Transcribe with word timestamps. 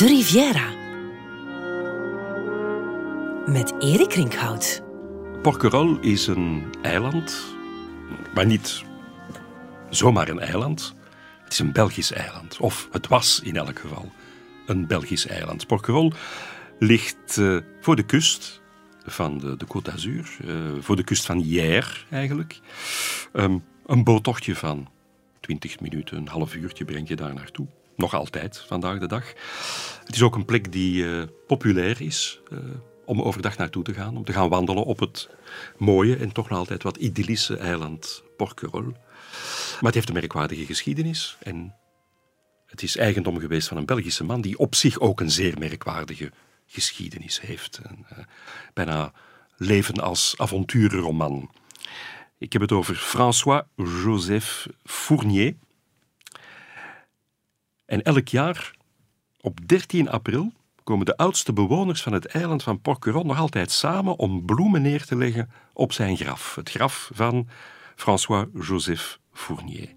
De 0.00 0.06
Riviera. 0.06 0.68
Met 3.52 3.74
Erik 3.78 4.12
Rinkhout. 4.12 4.82
Porquerolles 5.42 5.98
is 6.00 6.26
een 6.26 6.64
eiland, 6.82 7.44
maar 8.34 8.46
niet 8.46 8.84
zomaar 9.90 10.28
een 10.28 10.38
eiland. 10.38 10.94
Het 11.44 11.52
is 11.52 11.58
een 11.58 11.72
Belgisch 11.72 12.12
eiland, 12.12 12.58
of 12.58 12.88
het 12.92 13.08
was 13.08 13.40
in 13.40 13.56
elk 13.56 13.78
geval 13.78 14.12
een 14.66 14.86
Belgisch 14.86 15.26
eiland. 15.26 15.66
Porquerolles 15.66 16.14
ligt 16.78 17.36
uh, 17.36 17.58
voor 17.80 17.96
de 17.96 18.04
kust 18.04 18.60
van 19.04 19.38
de, 19.38 19.56
de 19.56 19.66
Côte 19.66 19.82
d'Azur, 19.82 20.36
uh, 20.44 20.54
voor 20.80 20.96
de 20.96 21.04
kust 21.04 21.26
van 21.26 21.38
Hier 21.38 22.06
eigenlijk. 22.10 22.60
Um, 23.32 23.64
een 23.86 24.04
boottochtje 24.04 24.56
van 24.56 24.88
20 25.40 25.80
minuten, 25.80 26.16
een 26.16 26.28
half 26.28 26.54
uurtje 26.54 26.84
breng 26.84 27.08
je 27.08 27.16
daar 27.16 27.34
naartoe. 27.34 27.66
Nog 28.00 28.14
altijd, 28.14 28.64
vandaag 28.66 28.98
de 28.98 29.06
dag. 29.06 29.24
Het 30.04 30.14
is 30.14 30.22
ook 30.22 30.34
een 30.34 30.44
plek 30.44 30.72
die 30.72 31.04
uh, 31.04 31.22
populair 31.46 32.00
is 32.00 32.40
om 33.04 33.22
overdag 33.22 33.56
naartoe 33.56 33.82
te 33.82 33.94
gaan, 33.94 34.16
om 34.16 34.24
te 34.24 34.32
gaan 34.32 34.48
wandelen 34.48 34.84
op 34.84 34.98
het 34.98 35.28
mooie 35.78 36.16
en 36.16 36.32
toch 36.32 36.48
nog 36.48 36.58
altijd 36.58 36.82
wat 36.82 36.96
idyllische 36.96 37.56
eiland 37.56 38.22
Porquerolles. 38.36 38.94
Maar 39.72 39.90
het 39.90 39.94
heeft 39.94 40.08
een 40.08 40.14
merkwaardige 40.14 40.66
geschiedenis 40.66 41.36
en 41.42 41.74
het 42.66 42.82
is 42.82 42.96
eigendom 42.96 43.38
geweest 43.38 43.68
van 43.68 43.76
een 43.76 43.86
Belgische 43.86 44.24
man 44.24 44.40
die 44.40 44.58
op 44.58 44.74
zich 44.74 44.98
ook 44.98 45.20
een 45.20 45.30
zeer 45.30 45.58
merkwaardige 45.58 46.30
geschiedenis 46.66 47.40
heeft. 47.40 47.80
Een, 47.82 48.06
uh, 48.12 48.18
bijna 48.74 49.12
leven 49.56 50.00
als 50.00 50.34
avonturenroman. 50.36 51.50
Ik 52.38 52.52
heb 52.52 52.62
het 52.62 52.72
over 52.72 52.94
François-Joseph 52.94 54.66
Fournier. 54.84 55.54
En 57.90 58.02
elk 58.02 58.28
jaar, 58.28 58.70
op 59.40 59.68
13 59.68 60.10
april, 60.10 60.52
komen 60.84 61.06
de 61.06 61.16
oudste 61.16 61.52
bewoners 61.52 62.02
van 62.02 62.12
het 62.12 62.26
eiland 62.26 62.62
van 62.62 62.80
Porquerolles 62.80 63.26
nog 63.26 63.38
altijd 63.38 63.70
samen 63.70 64.18
om 64.18 64.44
bloemen 64.44 64.82
neer 64.82 65.04
te 65.04 65.16
leggen 65.16 65.50
op 65.72 65.92
zijn 65.92 66.16
graf. 66.16 66.54
Het 66.54 66.70
graf 66.70 67.10
van 67.14 67.48
François-Joseph 67.96 69.18
Fournier. 69.32 69.88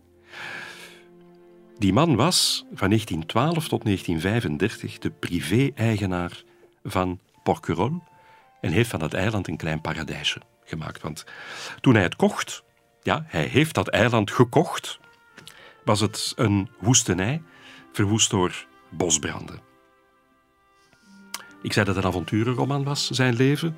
Die 1.77 1.94
man 1.94 2.16
was 2.16 2.66
van 2.73 2.88
1912 2.88 3.67
tot 3.67 3.83
1935 3.83 4.97
de 4.97 5.11
privé-eigenaar 5.11 6.44
van 6.83 7.19
Porquerolles 7.44 8.02
en 8.61 8.72
heeft 8.72 8.89
van 8.89 9.00
dat 9.00 9.13
eiland 9.13 9.47
een 9.47 9.57
klein 9.57 9.81
paradijsje 9.81 10.41
gemaakt. 10.63 11.02
Want 11.02 11.25
toen 11.81 11.94
hij 11.94 12.03
het 12.03 12.16
kocht, 12.16 12.63
ja, 13.02 13.25
hij 13.28 13.45
heeft 13.45 13.75
dat 13.75 13.88
eiland 13.88 14.31
gekocht, 14.31 15.00
was 15.83 16.00
het 16.00 16.33
een 16.35 16.69
woestenij, 16.80 17.41
verwoest 17.94 18.30
door 18.30 18.66
bosbranden. 18.89 19.59
Ik 21.61 21.73
zei 21.73 21.86
dat 21.86 21.95
het 21.95 22.03
een 22.03 22.09
avonturenroman 22.09 22.83
was, 22.83 23.09
zijn 23.09 23.35
leven. 23.35 23.75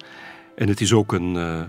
En 0.56 0.68
het 0.68 0.82
is 0.82 0.94
ook 0.94 1.14
een 1.14 1.36
uh, 1.36 1.64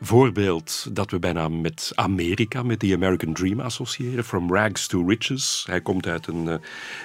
voorbeeld 0.00 0.88
dat 0.92 1.10
we 1.10 1.18
bijna 1.18 1.48
met 1.48 1.92
Amerika, 1.94 2.62
met 2.62 2.80
de 2.80 2.94
American 2.94 3.32
Dream 3.32 3.60
associëren. 3.60 4.24
From 4.24 4.54
rags 4.54 4.86
to 4.86 5.06
riches. 5.06 5.64
Hij 5.66 5.80
komt 5.80 6.06
uit 6.06 6.26
een 6.26 6.46
uh, 6.46 6.54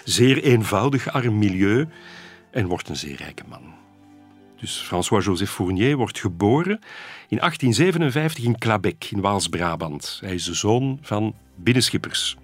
zeer 0.03 0.43
eenvoudig 0.43 1.07
arm 1.07 1.37
milieu 1.37 1.87
en 2.51 2.67
wordt 2.67 2.89
een 2.89 2.95
zeer 2.95 3.15
rijke 3.15 3.43
man. 3.49 3.75
Dus 4.59 4.77
François-Joseph 4.77 5.51
Fournier 5.51 5.97
wordt 5.97 6.19
geboren 6.19 6.79
in 7.27 7.37
1857 7.37 8.43
in 8.43 8.57
Clabec, 8.57 9.07
in 9.11 9.21
Waals-Brabant. 9.21 10.17
Hij 10.21 10.33
is 10.33 10.43
de 10.43 10.53
zoon 10.53 10.99
van 11.01 11.35
binnenschippers 11.55 12.37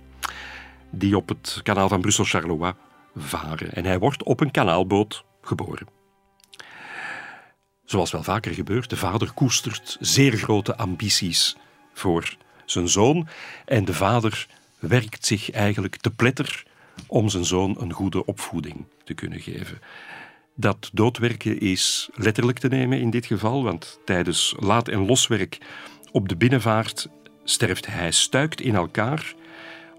die 0.95 1.17
op 1.17 1.29
het 1.29 1.59
kanaal 1.63 1.87
van 1.89 2.01
Brussel-Charleroi 2.01 2.73
varen. 3.15 3.73
En 3.73 3.85
hij 3.85 3.99
wordt 3.99 4.23
op 4.23 4.39
een 4.39 4.51
kanaalboot 4.51 5.23
geboren. 5.41 5.87
Zoals 7.85 8.11
wel 8.11 8.23
vaker 8.23 8.53
gebeurt, 8.53 8.89
de 8.89 8.97
vader 8.97 9.31
koestert 9.33 9.97
zeer 9.99 10.37
grote 10.37 10.77
ambities 10.77 11.57
voor 11.93 12.35
zijn 12.65 12.87
zoon 12.87 13.27
en 13.65 13.85
de 13.85 13.93
vader 13.93 14.47
werkt 14.79 15.25
zich 15.25 15.51
eigenlijk 15.51 15.95
te 15.95 16.11
pletter 16.11 16.63
om 17.07 17.29
zijn 17.29 17.45
zoon 17.45 17.75
een 17.79 17.93
goede 17.93 18.25
opvoeding 18.25 18.85
te 19.03 19.13
kunnen 19.13 19.39
geven. 19.39 19.81
Dat 20.55 20.89
doodwerken 20.93 21.59
is 21.59 22.09
letterlijk 22.13 22.59
te 22.59 22.67
nemen 22.67 22.99
in 22.99 23.09
dit 23.09 23.25
geval, 23.25 23.63
want 23.63 23.99
tijdens 24.05 24.55
laat- 24.59 24.87
en 24.87 25.05
loswerk 25.05 25.57
op 26.11 26.29
de 26.29 26.35
binnenvaart 26.35 27.09
sterft 27.43 27.85
hij, 27.85 28.11
stuikt 28.11 28.61
in 28.61 28.75
elkaar 28.75 29.33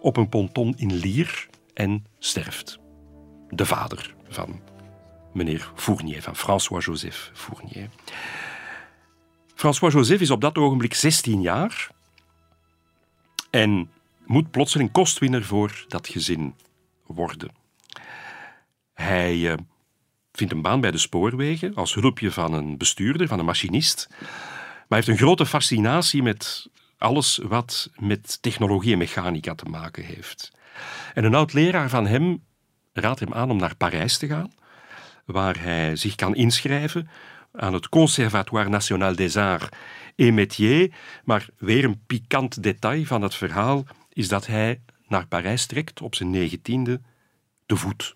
op 0.05 0.17
een 0.17 0.29
ponton 0.29 0.75
in 0.77 0.95
Lier 0.95 1.49
en 1.75 2.07
sterft. 2.19 2.79
De 3.49 3.67
vader 3.67 4.15
van 4.29 4.61
meneer 5.33 5.71
Fournier, 5.75 6.23
van 6.23 6.37
François-Joseph 6.37 7.31
Fournier. 7.35 7.89
François-Joseph 9.55 10.21
is 10.21 10.31
op 10.31 10.41
dat 10.41 10.57
ogenblik 10.57 10.95
16 10.95 11.41
jaar 11.41 11.91
en 13.51 13.91
moet 14.27 14.51
plotseling 14.51 14.93
kostwinner 14.93 15.45
voor 15.45 15.85
dat 15.89 16.09
gezin 16.09 16.55
worden. 17.07 17.51
Hij 18.95 19.37
uh, 19.37 19.55
vindt 20.33 20.53
een 20.53 20.63
baan 20.63 20.81
bij 20.81 20.91
de 20.91 20.99
spoorwegen 20.99 21.75
als 21.75 21.95
hulpje 21.95 22.31
van 22.31 22.53
een 22.53 22.77
bestuurder, 22.79 23.29
van 23.29 23.39
een 23.39 23.45
machinist, 23.45 24.09
maar 24.89 24.99
heeft 24.99 25.09
een 25.09 25.17
grote 25.17 25.47
fascinatie 25.47 26.23
met 26.23 26.69
alles 27.05 27.41
wat 27.43 27.91
met 27.99 28.43
technologie 28.43 28.93
en 28.93 28.99
mechanica 28.99 29.55
te 29.55 29.65
maken 29.65 30.05
heeft. 30.05 30.53
En 31.15 31.25
een 31.25 31.35
oud 31.35 31.53
leraar 31.53 31.89
van 31.89 32.07
hem 32.07 32.43
raadt 32.93 33.21
hem 33.21 33.35
aan 33.35 33.51
om 33.51 33.57
naar 33.57 33.77
Parijs 33.77 34.19
te 34.19 34.27
gaan 34.27 34.53
waar 35.25 35.61
hij 35.61 35.97
zich 35.97 36.15
kan 36.15 36.35
inschrijven 36.35 37.09
aan 37.53 37.73
het 37.73 37.89
Conservatoire 37.89 38.69
National 38.69 39.15
des 39.15 39.37
Arts 39.37 39.69
et 40.17 40.33
Métiers. 40.33 40.95
Maar 41.25 41.49
weer 41.59 41.85
een 41.85 42.03
pikant 42.07 42.63
detail 42.63 43.05
van 43.05 43.23
het 43.23 43.35
verhaal 43.35 43.85
is 44.13 44.29
dat 44.29 44.47
hij 44.47 44.81
naar 45.09 45.27
Parijs 45.27 45.67
trekt 45.67 46.03
op 46.03 46.15
zijn 46.15 46.31
negentiende 46.31 47.01
te 47.67 47.77
voet. 47.77 48.15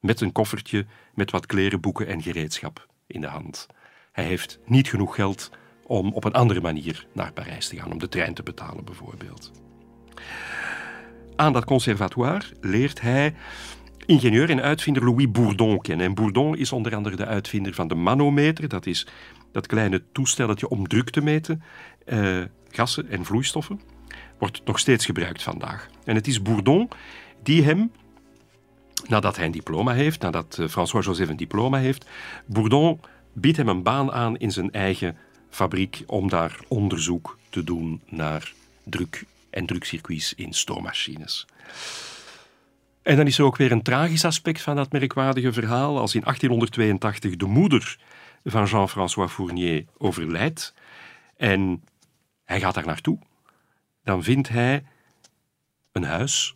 Met 0.00 0.20
een 0.20 0.32
koffertje 0.32 0.86
met 1.14 1.30
wat 1.30 1.46
kleren, 1.46 1.80
boeken 1.80 2.06
en 2.06 2.22
gereedschap 2.22 2.86
in 3.06 3.20
de 3.20 3.26
hand. 3.26 3.66
Hij 4.12 4.24
heeft 4.24 4.58
niet 4.64 4.88
genoeg 4.88 5.14
geld 5.14 5.50
om 5.88 6.12
op 6.12 6.24
een 6.24 6.32
andere 6.32 6.60
manier 6.60 7.06
naar 7.12 7.32
Parijs 7.32 7.68
te 7.68 7.76
gaan, 7.76 7.92
om 7.92 7.98
de 7.98 8.08
trein 8.08 8.34
te 8.34 8.42
betalen 8.42 8.84
bijvoorbeeld. 8.84 9.52
Aan 11.36 11.52
dat 11.52 11.64
conservatoire 11.64 12.44
leert 12.60 13.00
hij 13.00 13.34
ingenieur 14.06 14.50
en 14.50 14.62
uitvinder 14.62 15.04
Louis 15.04 15.30
Bourdon 15.30 15.80
kennen. 15.80 16.06
En 16.06 16.14
Bourdon 16.14 16.56
is 16.56 16.72
onder 16.72 16.94
andere 16.94 17.16
de 17.16 17.26
uitvinder 17.26 17.74
van 17.74 17.88
de 17.88 17.94
manometer. 17.94 18.68
Dat 18.68 18.86
is 18.86 19.06
dat 19.52 19.66
kleine 19.66 20.02
toestelletje 20.12 20.68
om 20.68 20.88
druk 20.88 21.10
te 21.10 21.20
meten, 21.20 21.62
uh, 22.06 22.44
gassen 22.70 23.08
en 23.08 23.24
vloeistoffen. 23.24 23.80
Wordt 24.38 24.60
nog 24.64 24.78
steeds 24.78 25.04
gebruikt 25.04 25.42
vandaag. 25.42 25.88
En 26.04 26.14
het 26.14 26.26
is 26.26 26.42
Bourdon 26.42 26.88
die 27.42 27.64
hem, 27.64 27.92
nadat 29.06 29.36
hij 29.36 29.44
een 29.44 29.50
diploma 29.50 29.92
heeft, 29.92 30.20
nadat 30.20 30.56
uh, 30.60 30.68
François-Joseph 30.68 31.28
een 31.28 31.36
diploma 31.36 31.78
heeft, 31.78 32.08
Bourdon 32.46 33.00
biedt 33.32 33.56
hem 33.56 33.68
een 33.68 33.82
baan 33.82 34.12
aan 34.12 34.36
in 34.36 34.52
zijn 34.52 34.72
eigen 34.72 35.16
fabriek 35.50 36.02
om 36.06 36.28
daar 36.28 36.58
onderzoek 36.68 37.38
te 37.50 37.64
doen 37.64 38.00
naar 38.08 38.52
druk 38.84 39.24
en 39.50 39.66
drukcircuits 39.66 40.34
in 40.34 40.52
stoommachines. 40.52 41.46
En 43.02 43.16
dan 43.16 43.26
is 43.26 43.38
er 43.38 43.44
ook 43.44 43.56
weer 43.56 43.72
een 43.72 43.82
tragisch 43.82 44.24
aspect 44.24 44.62
van 44.62 44.76
dat 44.76 44.92
merkwaardige 44.92 45.52
verhaal. 45.52 45.98
Als 45.98 46.14
in 46.14 46.20
1882 46.20 47.36
de 47.36 47.46
moeder 47.46 47.98
van 48.44 48.64
Jean-François 48.64 49.32
Fournier 49.32 49.84
overlijdt 49.98 50.74
en 51.36 51.84
hij 52.44 52.60
gaat 52.60 52.74
daar 52.74 52.86
naartoe, 52.86 53.18
dan 54.04 54.22
vindt 54.22 54.48
hij 54.48 54.84
een 55.92 56.04
huis 56.04 56.54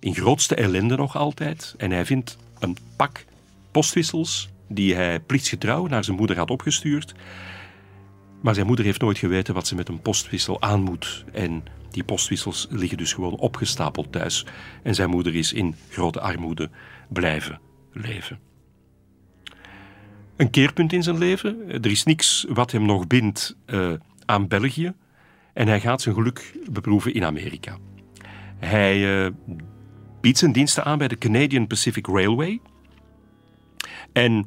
in 0.00 0.14
grootste 0.14 0.54
ellende 0.54 0.96
nog 0.96 1.16
altijd. 1.16 1.74
En 1.76 1.90
hij 1.90 2.04
vindt 2.04 2.36
een 2.58 2.76
pak 2.96 3.24
postwissels 3.70 4.48
die 4.68 4.94
hij 4.94 5.20
plichtsgetrouw 5.20 5.86
naar 5.86 6.04
zijn 6.04 6.16
moeder 6.16 6.36
had 6.36 6.50
opgestuurd. 6.50 7.14
Maar 8.44 8.54
zijn 8.54 8.66
moeder 8.66 8.84
heeft 8.84 9.00
nooit 9.00 9.18
geweten 9.18 9.54
wat 9.54 9.66
ze 9.66 9.74
met 9.74 9.88
een 9.88 10.00
postwissel 10.00 10.62
aan 10.62 10.80
moet. 10.80 11.24
En 11.32 11.64
die 11.90 12.04
postwissels 12.04 12.66
liggen 12.70 12.98
dus 12.98 13.12
gewoon 13.12 13.36
opgestapeld 13.36 14.12
thuis. 14.12 14.46
En 14.82 14.94
zijn 14.94 15.10
moeder 15.10 15.34
is 15.34 15.52
in 15.52 15.74
grote 15.90 16.20
armoede 16.20 16.70
blijven 17.08 17.60
leven. 17.92 18.38
Een 20.36 20.50
keerpunt 20.50 20.92
in 20.92 21.02
zijn 21.02 21.18
leven. 21.18 21.68
Er 21.68 21.90
is 21.90 22.04
niks 22.04 22.46
wat 22.48 22.70
hem 22.70 22.86
nog 22.86 23.06
bindt 23.06 23.56
uh, 23.66 23.92
aan 24.24 24.48
België. 24.48 24.92
En 25.52 25.68
hij 25.68 25.80
gaat 25.80 26.02
zijn 26.02 26.14
geluk 26.14 26.58
beproeven 26.70 27.14
in 27.14 27.24
Amerika. 27.24 27.78
Hij 28.56 29.24
uh, 29.24 29.30
biedt 30.20 30.38
zijn 30.38 30.52
diensten 30.52 30.84
aan 30.84 30.98
bij 30.98 31.08
de 31.08 31.18
Canadian 31.18 31.66
Pacific 31.66 32.06
Railway. 32.06 32.60
En 34.12 34.46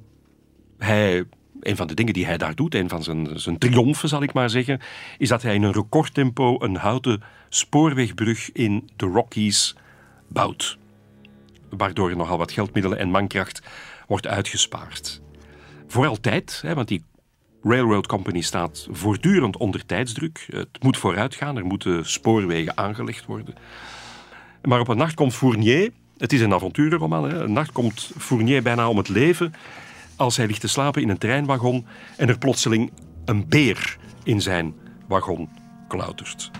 hij 0.78 1.26
een 1.60 1.76
van 1.76 1.88
de 1.88 1.94
dingen 1.94 2.14
die 2.14 2.26
hij 2.26 2.38
daar 2.38 2.56
doet, 2.56 2.76
een 2.76 2.90
van 2.90 3.04
zijn, 3.04 3.40
zijn 3.40 3.58
triomfen 3.58 4.10
zal 4.10 4.24
ik 4.24 4.34
maar 4.34 4.50
zeggen, 4.50 4.80
is 5.18 5.30
dat 5.30 5.42
hij 5.42 5.56
in 5.56 5.64
een 5.64 5.74
recordtempo 5.74 6.62
een 6.62 6.76
houten 6.76 7.24
spoorwegbrug 7.50 8.52
in 8.52 8.90
de 8.96 9.06
Rockies 9.06 9.76
bouwt. 10.28 10.78
waardoor 11.70 12.10
er 12.10 12.18
nogal 12.18 12.38
wat 12.38 12.52
geldmiddelen 12.52 12.98
en 12.98 13.10
mankracht 13.10 13.62
wordt 14.08 14.28
uitgespaard. 14.28 15.22
Voor 15.88 16.08
altijd, 16.08 16.60
hè, 16.62 16.74
want 16.74 16.88
die 16.88 17.04
Railroad 17.64 18.08
Company 18.08 18.42
staat 18.42 18.88
voortdurend 18.92 19.58
onder 19.58 19.86
tijdsdruk. 19.86 20.48
Het 20.50 20.84
moet 20.84 20.98
vooruit 20.98 21.36
gaan, 21.36 21.58
er 21.58 21.66
moeten 21.66 22.06
spoorwegen 22.06 22.78
aangelegd 22.78 23.26
worden. 23.26 23.56
Maar 24.62 24.80
op 24.80 24.88
een 24.88 24.98
nacht 24.98 25.14
komt 25.14 25.34
Fournier, 25.34 25.92
het 26.18 26.34
is 26.34 26.42
een 26.42 26.54
avonturenroman, 26.54 27.30
hè, 27.30 27.44
een 27.44 27.54
nacht 27.54 27.72
komt 27.72 28.12
Fournier 28.18 28.64
bijna 28.64 28.90
om 28.90 28.98
het 28.98 29.10
leven 29.10 29.54
als 30.18 30.38
hij 30.38 30.48
ligt 30.48 30.62
te 30.62 30.68
slapen 30.68 31.02
in 31.02 31.10
een 31.10 31.18
treinwagon 31.18 31.86
en 32.18 32.30
er 32.30 32.38
plotseling 32.38 32.92
een 33.26 33.48
beer 33.48 33.98
in 34.24 34.42
zijn 34.42 34.76
wagon 35.08 35.50
klautert. 35.88 36.52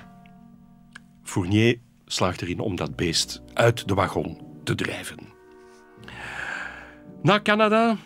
Fournier 1.24 1.80
slaagt 2.06 2.42
erin 2.42 2.60
om 2.60 2.76
dat 2.76 2.96
beest 2.96 3.42
uit 3.54 3.88
de 3.88 3.94
wagon 3.94 4.42
te 4.64 4.76
drijven. 4.76 5.20
Na 7.22 7.42
Canada 7.42 7.98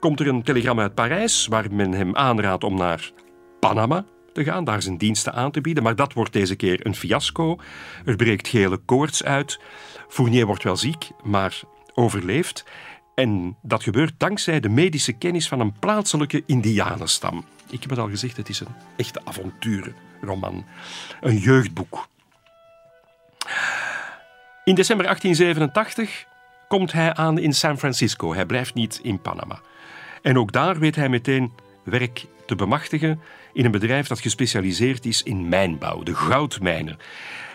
komt 0.00 0.20
er 0.20 0.28
een 0.28 0.42
telegram 0.42 0.80
uit 0.80 0.94
Parijs 0.94 1.46
waar 1.46 1.74
men 1.74 1.92
hem 1.92 2.16
aanraadt 2.16 2.64
om 2.64 2.76
naar 2.76 3.12
Panama 3.60 4.04
te 4.36 4.44
gaan, 4.44 4.64
daar 4.64 4.82
zijn 4.82 4.98
diensten 4.98 5.32
aan 5.32 5.50
te 5.50 5.60
bieden. 5.60 5.82
Maar 5.82 5.96
dat 5.96 6.12
wordt 6.12 6.32
deze 6.32 6.56
keer 6.56 6.86
een 6.86 6.94
fiasco. 6.94 7.58
Er 8.04 8.16
breekt 8.16 8.48
gele 8.48 8.76
koorts 8.76 9.24
uit. 9.24 9.60
Fournier 10.08 10.46
wordt 10.46 10.62
wel 10.62 10.76
ziek, 10.76 11.10
maar 11.22 11.60
overleeft. 11.94 12.64
En 13.16 13.56
dat 13.62 13.82
gebeurt 13.82 14.14
dankzij 14.18 14.60
de 14.60 14.68
medische 14.68 15.12
kennis 15.12 15.48
van 15.48 15.60
een 15.60 15.78
plaatselijke 15.78 16.42
indianenstam. 16.46 17.44
Ik 17.70 17.80
heb 17.80 17.90
het 17.90 17.98
al 17.98 18.08
gezegd, 18.08 18.36
het 18.36 18.48
is 18.48 18.60
een 18.60 18.74
echte 18.96 19.20
avonturenroman. 19.24 20.64
Een 21.20 21.36
jeugdboek. 21.36 22.08
In 24.64 24.74
december 24.74 25.06
1887 25.06 26.26
komt 26.68 26.92
hij 26.92 27.14
aan 27.14 27.38
in 27.38 27.52
San 27.52 27.78
Francisco. 27.78 28.34
Hij 28.34 28.46
blijft 28.46 28.74
niet 28.74 29.00
in 29.02 29.20
Panama. 29.20 29.60
En 30.22 30.38
ook 30.38 30.52
daar 30.52 30.78
weet 30.78 30.96
hij 30.96 31.08
meteen 31.08 31.52
werk 31.84 32.24
te 32.46 32.54
bemachtigen 32.54 33.20
in 33.52 33.64
een 33.64 33.70
bedrijf 33.70 34.06
dat 34.06 34.20
gespecialiseerd 34.20 35.06
is 35.06 35.22
in 35.22 35.48
mijnbouw, 35.48 36.02
de 36.02 36.14
goudmijnen. 36.14 36.98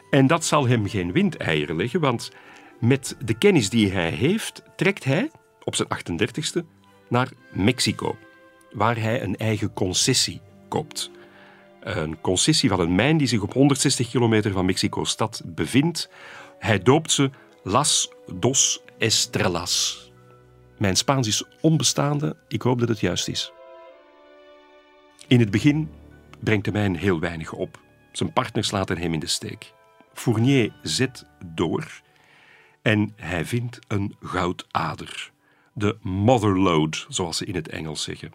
En 0.09 0.27
dat 0.27 0.45
zal 0.45 0.67
hem 0.67 0.89
geen 0.89 1.11
windeieren 1.11 1.75
leggen, 1.75 1.99
want 1.99 2.31
met 2.79 3.15
de 3.25 3.33
kennis 3.33 3.69
die 3.69 3.91
hij 3.91 4.09
heeft, 4.09 4.63
trekt 4.75 5.03
hij 5.03 5.29
op 5.71 6.03
zijn 6.03 6.19
38ste 6.19 6.65
naar 7.09 7.31
Mexico, 7.51 8.17
waar 8.71 8.97
hij 8.97 9.21
een 9.21 9.37
eigen 9.37 9.73
concessie 9.73 10.41
koopt. 10.67 11.11
Een 11.79 12.21
concessie 12.21 12.69
van 12.69 12.79
een 12.79 12.95
mijn 12.95 13.17
die 13.17 13.27
zich 13.27 13.41
op 13.41 13.53
160 13.53 14.09
kilometer 14.09 14.51
van 14.51 14.65
Mexico-stad 14.65 15.41
bevindt. 15.45 16.09
Hij 16.59 16.79
doopt 16.79 17.11
ze 17.11 17.29
Las 17.63 18.09
Dos 18.33 18.81
Estrellas. 18.97 20.11
Mijn 20.77 20.95
Spaans 20.95 21.27
is 21.27 21.43
onbestaande, 21.61 22.35
ik 22.47 22.61
hoop 22.61 22.79
dat 22.79 22.89
het 22.89 22.99
juist 22.99 23.27
is. 23.27 23.51
In 25.27 25.39
het 25.39 25.51
begin 25.51 25.89
brengt 26.39 26.65
de 26.65 26.71
mijn 26.71 26.95
heel 26.95 27.19
weinig 27.19 27.53
op. 27.53 27.79
Zijn 28.11 28.33
partners 28.33 28.71
laten 28.71 28.97
hem 28.97 29.13
in 29.13 29.19
de 29.19 29.27
steek. 29.27 29.73
Fournier 30.13 30.73
zet 30.81 31.25
door 31.45 32.01
en 32.81 33.13
hij 33.15 33.45
vindt 33.45 33.79
een 33.87 34.15
goudader. 34.21 35.31
De 35.73 35.97
motherlode, 36.01 36.97
zoals 37.07 37.37
ze 37.37 37.45
in 37.45 37.55
het 37.55 37.67
Engels 37.67 38.03
zeggen. 38.03 38.33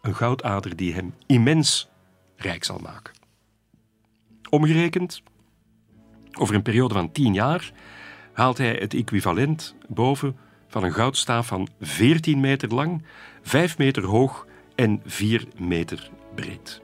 Een 0.00 0.14
goudader 0.14 0.76
die 0.76 0.94
hem 0.94 1.14
immens 1.26 1.88
rijk 2.36 2.64
zal 2.64 2.78
maken. 2.78 3.14
Omgerekend, 4.50 5.22
over 6.38 6.54
een 6.54 6.62
periode 6.62 6.94
van 6.94 7.12
tien 7.12 7.34
jaar 7.34 7.72
haalt 8.32 8.58
hij 8.58 8.74
het 8.74 8.94
equivalent 8.94 9.74
boven 9.88 10.36
van 10.68 10.84
een 10.84 10.92
goudstaaf 10.92 11.46
van 11.46 11.68
14 11.80 12.40
meter 12.40 12.74
lang, 12.74 13.02
5 13.42 13.78
meter 13.78 14.04
hoog 14.04 14.46
en 14.74 15.02
4 15.04 15.46
meter 15.56 16.10
breed. 16.34 16.80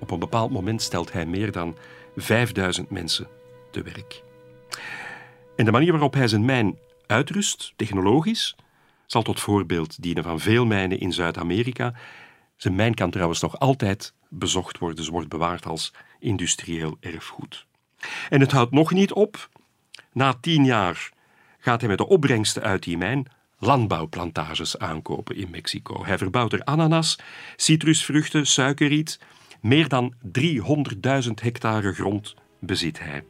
Op 0.00 0.10
een 0.10 0.18
bepaald 0.18 0.50
moment 0.50 0.82
stelt 0.82 1.12
hij 1.12 1.26
meer 1.26 1.52
dan 1.52 1.76
5000 2.16 2.90
mensen 2.90 3.28
te 3.70 3.82
werk. 3.82 4.22
En 5.56 5.64
de 5.64 5.70
manier 5.70 5.90
waarop 5.90 6.14
hij 6.14 6.28
zijn 6.28 6.44
mijn 6.44 6.78
uitrust, 7.06 7.72
technologisch, 7.76 8.56
zal 9.10 9.22
tot 9.22 9.40
voorbeeld 9.40 10.02
dienen 10.02 10.22
van 10.22 10.40
veel 10.40 10.66
mijnen 10.66 11.00
in 11.00 11.12
Zuid-Amerika. 11.12 11.94
Zijn 12.56 12.74
mijn 12.74 12.94
kan 12.94 13.10
trouwens 13.10 13.40
nog 13.40 13.58
altijd 13.58 14.14
bezocht 14.28 14.78
worden, 14.78 15.04
ze 15.04 15.10
wordt 15.10 15.28
bewaard 15.28 15.66
als 15.66 15.92
industrieel 16.18 16.96
erfgoed. 17.00 17.66
En 18.28 18.40
het 18.40 18.52
houdt 18.52 18.72
nog 18.72 18.92
niet 18.92 19.12
op. 19.12 19.48
Na 20.12 20.34
tien 20.40 20.64
jaar 20.64 21.10
gaat 21.58 21.80
hij 21.80 21.88
met 21.88 21.98
de 21.98 22.06
opbrengsten 22.06 22.62
uit 22.62 22.82
die 22.82 22.98
mijn 22.98 23.26
landbouwplantages 23.58 24.78
aankopen 24.78 25.36
in 25.36 25.50
Mexico. 25.50 26.04
Hij 26.04 26.18
verbouwt 26.18 26.52
er 26.52 26.64
ananas, 26.64 27.18
citrusvruchten, 27.56 28.46
suikerriet. 28.46 29.18
Meer 29.60 29.88
dan 29.88 30.14
300.000 30.38 31.30
hectare 31.42 31.92
grond 31.92 32.34
bezit 32.58 33.00
hij. 33.00 33.24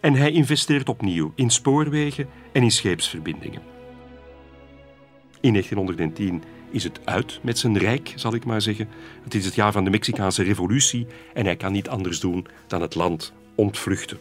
En 0.00 0.14
hij 0.14 0.30
investeert 0.30 0.88
opnieuw 0.88 1.32
in 1.34 1.50
spoorwegen 1.50 2.28
en 2.52 2.62
in 2.62 2.70
scheepsverbindingen. 2.70 3.79
In 5.40 5.52
1910 5.52 6.42
is 6.70 6.84
het 6.84 7.00
uit 7.04 7.38
met 7.42 7.58
zijn 7.58 7.78
rijk, 7.78 8.12
zal 8.16 8.34
ik 8.34 8.44
maar 8.44 8.62
zeggen. 8.62 8.88
Het 9.24 9.34
is 9.34 9.44
het 9.44 9.54
jaar 9.54 9.72
van 9.72 9.84
de 9.84 9.90
Mexicaanse 9.90 10.42
revolutie 10.42 11.06
en 11.34 11.44
hij 11.44 11.56
kan 11.56 11.72
niet 11.72 11.88
anders 11.88 12.20
doen 12.20 12.46
dan 12.66 12.80
het 12.82 12.94
land 12.94 13.32
ontvluchten. 13.54 14.18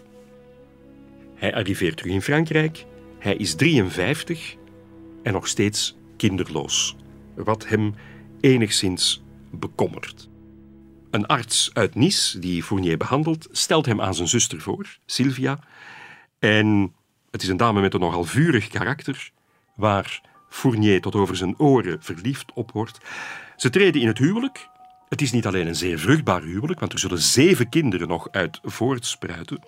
Hij 1.36 1.56
arriveert 1.56 1.98
terug 1.98 2.14
in 2.14 2.22
Frankrijk 2.22 2.86
hij 3.20 3.36
is 3.36 3.56
53 3.56 4.56
en 5.24 5.34
nog 5.34 5.48
steeds 5.48 5.98
kinderloos, 6.18 6.96
wat 7.36 7.68
hem 7.68 7.96
enigszins 8.40 9.24
bekommert. 9.52 10.30
Een 11.12 11.26
arts 11.26 11.70
uit 11.74 11.96
Nice, 11.96 12.40
die 12.40 12.64
Fournier 12.64 12.98
behandelt, 12.98 13.48
stelt 13.52 13.86
hem 13.86 14.02
aan 14.02 14.16
zijn 14.16 14.28
zuster 14.28 14.62
voor, 14.62 14.98
Sylvia. 15.06 15.60
En 16.40 16.94
het 17.32 17.42
is 17.42 17.48
een 17.48 17.58
dame 17.58 17.82
met 17.82 17.94
een 17.94 18.00
nogal 18.00 18.24
vurig 18.24 18.68
karakter, 18.68 19.32
waar 19.76 20.22
Fournier 20.50 21.02
tot 21.02 21.16
over 21.16 21.36
zijn 21.36 21.60
oren 21.60 22.04
verliefd 22.04 22.52
op 22.54 22.72
wordt. 22.72 22.98
Ze 23.56 23.70
treden 23.70 24.02
in 24.02 24.08
het 24.08 24.18
huwelijk. 24.18 24.68
Het 25.10 25.22
is 25.22 25.32
niet 25.32 25.46
alleen 25.46 25.68
een 25.68 25.76
zeer 25.76 26.00
vruchtbaar 26.00 26.42
huwelijk, 26.42 26.80
want 26.80 26.94
er 26.94 27.00
zullen 27.00 27.20
zeven 27.20 27.70
kinderen 27.70 28.08
nog 28.08 28.28
uit 28.32 28.60
voortspruiten. 28.64 29.64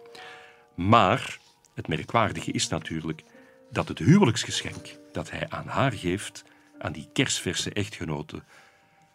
Maar 0.75 1.38
het 1.74 1.88
merkwaardige 1.88 2.51
is 2.51 2.68
natuurlijk 2.68 3.24
dat 3.72 3.88
het 3.88 4.00
huwelijksgeschenk 4.00 4.98
dat 5.12 5.31
hij 5.31 5.45
aan 5.50 5.68
haar 5.68 5.92
geeft, 5.92 6.44
aan 6.78 6.92
die 6.92 7.09
kersverse 7.14 7.73
echtgenote, 7.73 8.44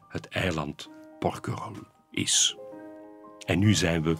het 0.08 0.28
eiland 0.28 0.90
Porquerolles 1.18 1.78
is. 2.10 2.56
En 3.46 3.58
nu 3.58 3.74
zijn 3.74 4.02
we 4.02 4.16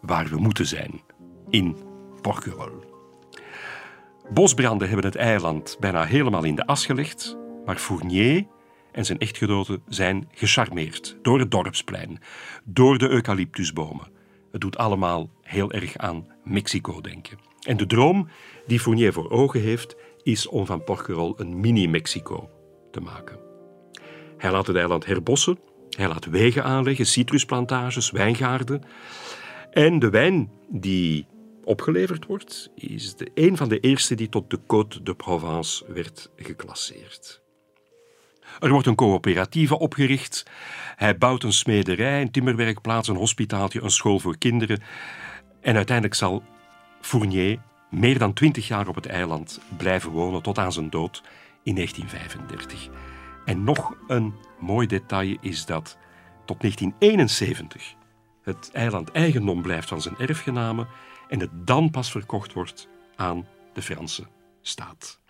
waar 0.00 0.26
we 0.26 0.36
moeten 0.36 0.66
zijn, 0.66 1.00
in 1.48 1.76
Porquerolles. 2.20 2.97
Bosbranden 4.30 4.88
hebben 4.88 5.06
het 5.06 5.16
eiland 5.16 5.76
bijna 5.80 6.04
helemaal 6.04 6.44
in 6.44 6.54
de 6.54 6.66
as 6.66 6.86
gelegd, 6.86 7.36
maar 7.64 7.76
Fournier 7.76 8.46
en 8.92 9.04
zijn 9.04 9.18
echtgenote 9.18 9.80
zijn 9.88 10.28
gecharmeerd 10.32 11.16
door 11.22 11.38
het 11.38 11.50
dorpsplein, 11.50 12.20
door 12.64 12.98
de 12.98 13.08
eucalyptusbomen. 13.08 14.06
Het 14.52 14.60
doet 14.60 14.76
allemaal 14.76 15.30
heel 15.42 15.72
erg 15.72 15.96
aan 15.96 16.26
Mexico 16.44 17.00
denken. 17.00 17.38
En 17.66 17.76
de 17.76 17.86
droom 17.86 18.28
die 18.66 18.80
Fournier 18.80 19.12
voor 19.12 19.30
ogen 19.30 19.60
heeft, 19.60 19.96
is 20.22 20.46
om 20.46 20.66
van 20.66 20.84
Porquerolles 20.84 21.38
een 21.38 21.60
mini-Mexico 21.60 22.50
te 22.90 23.00
maken. 23.00 23.38
Hij 24.36 24.50
laat 24.50 24.66
het 24.66 24.76
eiland 24.76 25.06
herbossen, 25.06 25.58
hij 25.96 26.08
laat 26.08 26.24
wegen 26.24 26.64
aanleggen, 26.64 27.06
citrusplantages, 27.06 28.10
wijngaarden. 28.10 28.82
En 29.70 29.98
de 29.98 30.10
wijn 30.10 30.50
die 30.68 31.26
opgeleverd 31.68 32.26
wordt, 32.26 32.70
is 32.74 33.14
de, 33.14 33.30
een 33.34 33.56
van 33.56 33.68
de 33.68 33.80
eerste 33.80 34.14
die 34.14 34.28
tot 34.28 34.50
de 34.50 34.58
Côte 34.58 35.02
de 35.02 35.14
Provence 35.14 35.92
werd 35.92 36.30
geclasseerd. 36.36 37.42
Er 38.60 38.70
wordt 38.70 38.86
een 38.86 38.94
coöperatieve 38.94 39.78
opgericht. 39.78 40.42
Hij 40.96 41.18
bouwt 41.18 41.42
een 41.42 41.52
smederij, 41.52 42.20
een 42.20 42.30
timmerwerkplaats, 42.30 43.08
een 43.08 43.16
hospitaaltje, 43.16 43.82
een 43.82 43.90
school 43.90 44.18
voor 44.18 44.38
kinderen. 44.38 44.82
En 45.60 45.76
uiteindelijk 45.76 46.14
zal 46.16 46.42
Fournier 47.00 47.58
meer 47.90 48.18
dan 48.18 48.32
twintig 48.32 48.68
jaar 48.68 48.88
op 48.88 48.94
het 48.94 49.06
eiland 49.06 49.60
blijven 49.76 50.10
wonen 50.10 50.42
tot 50.42 50.58
aan 50.58 50.72
zijn 50.72 50.90
dood 50.90 51.22
in 51.62 51.74
1935. 51.74 52.88
En 53.44 53.64
nog 53.64 53.96
een 54.06 54.34
mooi 54.60 54.86
detail 54.86 55.36
is 55.40 55.66
dat 55.66 55.96
tot 56.44 56.60
1971 56.60 57.94
het 58.42 58.70
eiland 58.72 59.10
eigendom 59.10 59.62
blijft 59.62 59.88
van 59.88 60.02
zijn 60.02 60.18
erfgenamen 60.18 60.88
en 61.28 61.40
het 61.40 61.50
dan 61.66 61.90
pas 61.90 62.10
verkocht 62.10 62.52
wordt 62.52 62.88
aan 63.16 63.46
de 63.72 63.82
Franse 63.82 64.26
staat. 64.62 65.20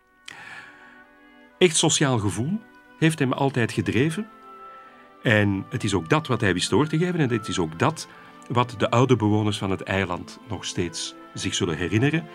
Echt 1.59 1.77
sociaal 1.77 2.19
gevoel 2.19 2.61
heeft 2.99 3.19
hem 3.19 3.33
altijd 3.33 3.73
gedreven. 3.73 4.29
En 5.23 5.67
het 5.71 5.85
is 5.85 5.95
ook 5.95 6.09
dat 6.09 6.27
wat 6.27 6.41
hij 6.41 6.53
wist 6.53 6.71
door 6.71 6.87
te 6.87 6.99
geven 6.99 7.21
en 7.21 7.31
het 7.31 7.49
is 7.49 7.59
ook 7.59 7.79
dat 7.79 8.09
wat 8.49 8.75
de 8.79 8.91
oude 8.91 9.17
bewoners 9.17 9.59
van 9.59 9.71
het 9.71 9.83
eiland 9.83 10.39
nog 10.49 10.65
steeds 10.65 11.15
zich 11.35 11.55
zullen 11.55 11.77
herinneren. 11.77 12.27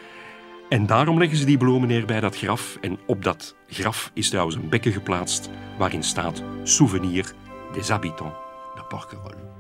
En 0.70 0.86
daarom 0.86 1.18
leggen 1.18 1.38
ze 1.38 1.46
die 1.46 1.58
bloemen 1.58 1.88
neer 1.88 2.06
bij 2.06 2.20
dat 2.20 2.38
graf. 2.38 2.78
En 2.82 3.00
op 3.06 3.24
dat 3.24 3.56
graf 3.68 4.12
is 4.14 4.30
trouwens 4.30 4.56
een 4.56 4.70
bekken 4.70 4.92
geplaatst 4.92 5.50
waarin 5.78 6.04
staat 6.04 6.44
Souvenir 6.64 7.34
des 7.74 7.90
habitants 7.90 8.36
de 8.76 8.84
Porquerolles. 8.88 9.53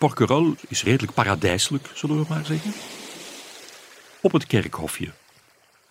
Porquerolles 0.00 0.54
is 0.68 0.82
redelijk 0.82 1.14
paradijselijk, 1.14 1.90
zullen 1.94 2.20
we 2.20 2.26
maar 2.28 2.44
zeggen. 2.44 2.72
Op 4.20 4.32
het 4.32 4.46
kerkhofje 4.46 5.12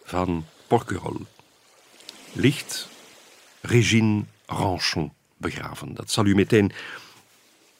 van 0.03 0.45
Porquerolles 0.67 1.27
ligt 2.33 2.89
Régine 3.61 4.23
Ranchon 4.45 5.13
begraven. 5.37 5.93
Dat 5.93 6.11
zal 6.11 6.25
u 6.25 6.35
meteen 6.35 6.71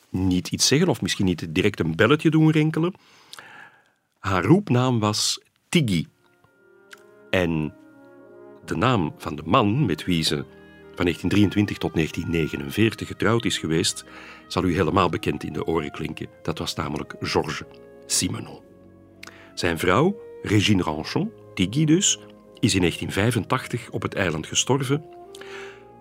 niet 0.10 0.52
iets 0.52 0.68
zeggen 0.68 0.88
of 0.88 1.02
misschien 1.02 1.26
niet 1.26 1.46
direct 1.50 1.80
een 1.80 1.96
belletje 1.96 2.30
doen 2.30 2.52
rinkelen. 2.52 2.94
Haar 4.20 4.44
roepnaam 4.44 5.00
was 5.00 5.42
Tiggy. 5.70 6.08
En 7.30 7.74
de 8.66 8.76
naam 8.76 9.14
van 9.18 9.36
de 9.36 9.44
man 9.46 9.86
met 9.86 10.06
wie 10.06 10.24
ze 10.24 10.46
van 11.00 11.08
1923 11.08 11.78
tot 11.78 11.94
1949 11.94 13.08
getrouwd 13.08 13.46
is 13.46 13.58
geweest, 13.58 14.06
zal 14.48 14.64
u 14.64 14.74
helemaal 14.74 15.10
bekend 15.10 15.44
in 15.44 15.54
de 15.54 15.66
oren 15.66 15.92
klinken. 15.92 16.28
Dat 16.42 16.58
was 16.58 16.76
namelijk 16.76 17.16
Georges 17.20 17.62
Simenon. 18.06 18.60
Zijn 19.54 19.80
vrouw, 19.80 20.20
Régine 20.42 20.84
Ranchon, 20.84 21.32
Tiggy 21.54 21.86
dus, 21.86 22.20
is 22.60 22.74
in 22.74 22.80
1985 22.80 23.90
op 23.90 24.02
het 24.02 24.14
eiland 24.14 24.48
gestorven. 24.48 25.04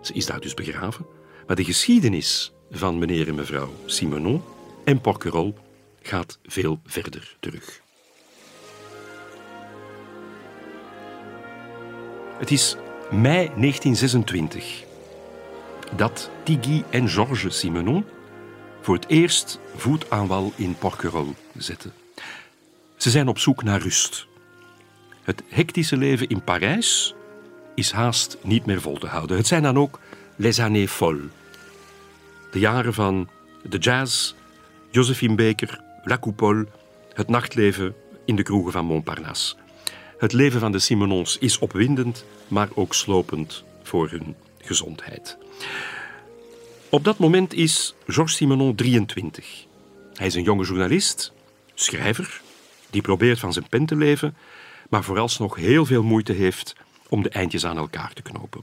Ze 0.01 0.13
is 0.13 0.27
daar 0.27 0.41
dus 0.41 0.55
begraven. 0.55 1.07
Maar 1.47 1.57
de 1.57 1.65
geschiedenis 1.65 2.53
van 2.71 2.99
meneer 2.99 3.29
en 3.29 3.35
mevrouw 3.35 3.73
Simenon 3.87 4.43
en 4.85 5.01
Porquerolles 5.01 5.55
gaat 6.03 6.39
veel 6.43 6.81
verder 6.85 7.37
terug. 7.41 7.81
Het 12.39 12.51
is 12.51 12.77
mei 13.11 13.51
1926 13.57 14.87
dat 15.97 16.31
Tiggy 16.43 16.83
en 16.91 17.09
Georges 17.09 17.59
Simenon 17.59 18.05
voor 18.81 18.95
het 18.95 19.09
eerst 19.09 19.61
voet 19.77 20.11
aan 20.11 20.27
wal 20.27 20.53
in 20.57 20.77
Porquerolles 20.79 21.35
zetten. 21.57 21.93
Ze 22.97 23.11
zijn 23.11 23.29
op 23.29 23.39
zoek 23.39 23.63
naar 23.63 23.81
rust. 23.81 24.27
Het 25.23 25.43
hectische 25.49 25.97
leven 25.97 26.29
in 26.29 26.43
Parijs 26.43 27.15
is 27.75 27.93
haast 27.93 28.37
niet 28.43 28.67
meer 28.67 28.81
vol 28.81 28.99
te 28.99 29.07
houden. 29.07 29.37
Het 29.37 29.47
zijn 29.47 29.63
dan 29.63 29.79
ook 29.79 30.01
les 30.37 30.61
années 30.61 30.91
folles. 30.91 31.31
De 32.51 32.59
jaren 32.59 32.95
van 32.95 33.29
de 33.63 33.79
jazz, 33.79 34.35
Josephine 34.91 35.35
Baker, 35.35 35.81
La 36.05 36.19
Coupole, 36.19 36.67
het 37.13 37.29
nachtleven 37.29 37.95
in 38.25 38.37
de 38.37 38.43
kroegen 38.43 38.73
van 38.73 38.85
Montparnasse. 38.85 39.57
Het 40.19 40.33
leven 40.33 40.61
van 40.61 40.73
de 40.73 40.79
Simenons 40.79 41.39
is 41.39 41.59
opwindend, 41.59 42.25
maar 42.49 42.69
ook 42.75 42.95
slopend 42.95 43.65
voor 43.83 44.11
hun 44.11 44.35
gezondheid. 44.69 45.39
Op 46.91 47.05
dat 47.05 47.19
moment 47.19 47.55
is 47.55 47.95
Georges 48.07 48.37
Simenon 48.37 48.75
23. 48.75 49.67
Hij 50.15 50.27
is 50.27 50.35
een 50.35 50.43
jonge 50.43 50.65
journalist, 50.65 51.33
schrijver, 51.75 52.41
die 52.91 53.03
probeert 53.03 53.39
van 53.39 53.53
zijn 53.53 53.69
pen 53.69 53.87
te 53.87 53.97
leven, 53.97 54.37
maar 54.89 55.05
vooralsnog 55.05 55.57
heel 55.57 55.87
veel 55.87 56.03
moeite 56.03 56.33
heeft 56.33 56.75
om 57.09 57.23
de 57.23 57.29
eindjes 57.29 57.65
aan 57.65 57.77
elkaar 57.77 58.13
te 58.13 58.23
knopen. 58.23 58.63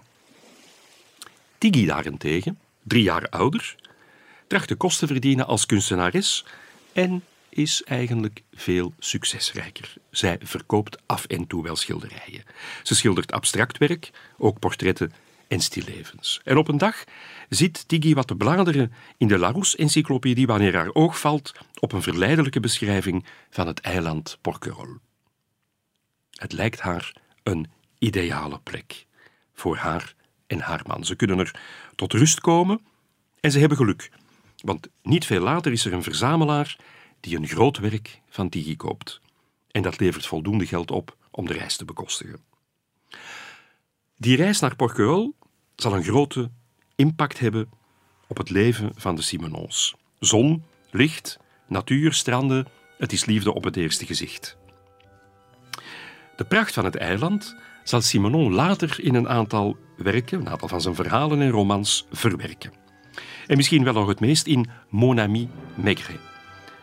Tiggy 1.58 1.86
daarentegen, 1.86 2.60
drie 2.84 3.04
jaar 3.04 3.30
ouder, 3.30 3.76
tracht 4.48 4.70
de 4.70 4.76
kosten 4.76 5.08
verdienen 5.08 5.48
als 5.48 5.66
kunstenares 5.66 6.46
en 6.94 7.24
is 7.50 7.84
eigenlijk 7.84 8.42
veel 8.54 8.94
succesrijker. 9.00 9.94
Zij 10.10 10.38
verkoopt 10.42 10.98
af 11.06 11.26
en 11.26 11.48
toe 11.48 11.64
wel 11.64 11.76
schilderijen. 11.76 12.44
Ze 12.84 12.96
schildert 12.96 13.32
abstract 13.32 13.78
werk, 13.78 14.12
ook 14.38 14.60
portretten 14.60 15.14
en 15.48 15.60
stillevens. 15.60 16.42
En 16.44 16.58
op 16.58 16.68
een 16.68 16.78
dag 16.78 17.04
ziet 17.50 17.88
Tiggy 17.88 18.14
wat 18.14 18.28
te 18.28 18.36
bladeren 18.36 18.94
in 19.18 19.28
de 19.28 19.38
Larousse-encyclopedie 19.38 20.48
wanneer 20.48 20.76
haar 20.76 20.94
oog 20.94 21.20
valt 21.20 21.54
op 21.80 21.92
een 21.92 22.02
verleidelijke 22.02 22.60
beschrijving 22.60 23.26
van 23.50 23.68
het 23.68 23.80
eiland 23.80 24.38
Porquerolles. 24.42 24.98
Het 26.32 26.52
lijkt 26.52 26.80
haar 26.80 27.16
een 27.44 27.68
ideale 27.98 28.60
plek 28.60 29.06
voor 29.54 29.78
haar 29.78 30.16
en 30.48 30.60
haar 30.60 30.82
man. 30.88 31.06
Ze 31.06 31.16
kunnen 31.16 31.40
er 31.40 31.60
tot 31.96 32.14
rust 32.14 32.42
komen 32.42 32.80
en 33.40 33.52
ze 33.52 33.60
hebben 33.60 33.78
geluk. 33.78 34.12
Want 34.56 34.88
niet 35.02 35.26
veel 35.26 35.42
later 35.42 35.72
is 35.72 35.86
er 35.86 35.94
een 35.94 36.04
verzamelaar 36.04 36.78
die 37.20 37.38
een 37.38 37.48
groot 37.48 37.78
werk 37.78 38.22
van 38.30 38.50
Tiggy 38.50 38.76
koopt. 38.76 39.22
En 39.72 39.82
dat 39.82 40.00
levert 40.00 40.26
voldoende 40.26 40.66
geld 40.66 40.92
op 40.92 41.18
om 41.32 41.46
de 41.46 41.54
reis 41.54 41.78
te 41.78 41.86
bekostigen. 41.86 42.44
Die 44.18 44.36
reis 44.36 44.60
naar 44.60 44.76
Porquerolles 44.76 45.32
zal 45.76 45.94
een 45.94 46.04
grote 46.04 46.50
impact 46.96 47.40
hebben 47.40 47.70
op 48.28 48.38
het 48.38 48.50
leven 48.50 48.92
van 48.96 49.16
de 49.16 49.22
Simenons. 49.22 49.96
Zon, 50.20 50.64
licht, 50.92 51.40
natuur, 51.68 52.14
stranden, 52.14 52.68
het 52.98 53.12
is 53.12 53.26
liefde 53.26 53.54
op 53.54 53.64
het 53.64 53.76
eerste 53.76 54.06
gezicht. 54.06 54.58
De 56.36 56.46
pracht 56.46 56.74
van 56.74 56.86
het 56.86 56.96
eiland 56.96 57.56
zal 57.84 58.02
Simenon 58.02 58.54
later 58.54 59.04
in 59.04 59.16
een 59.16 59.30
aantal 59.30 59.78
werken, 59.98 60.40
een 60.40 60.50
aantal 60.50 60.68
van 60.68 60.82
zijn 60.82 60.96
verhalen 60.96 61.42
en 61.42 61.50
romans, 61.50 62.08
verwerken. 62.12 62.74
En 63.48 63.58
misschien 63.58 63.84
wel 63.84 63.94
nog 63.94 64.08
het 64.08 64.20
meest 64.20 64.48
in 64.48 64.70
Mon 64.90 65.20
ami 65.20 65.50
Maigret, 65.76 66.20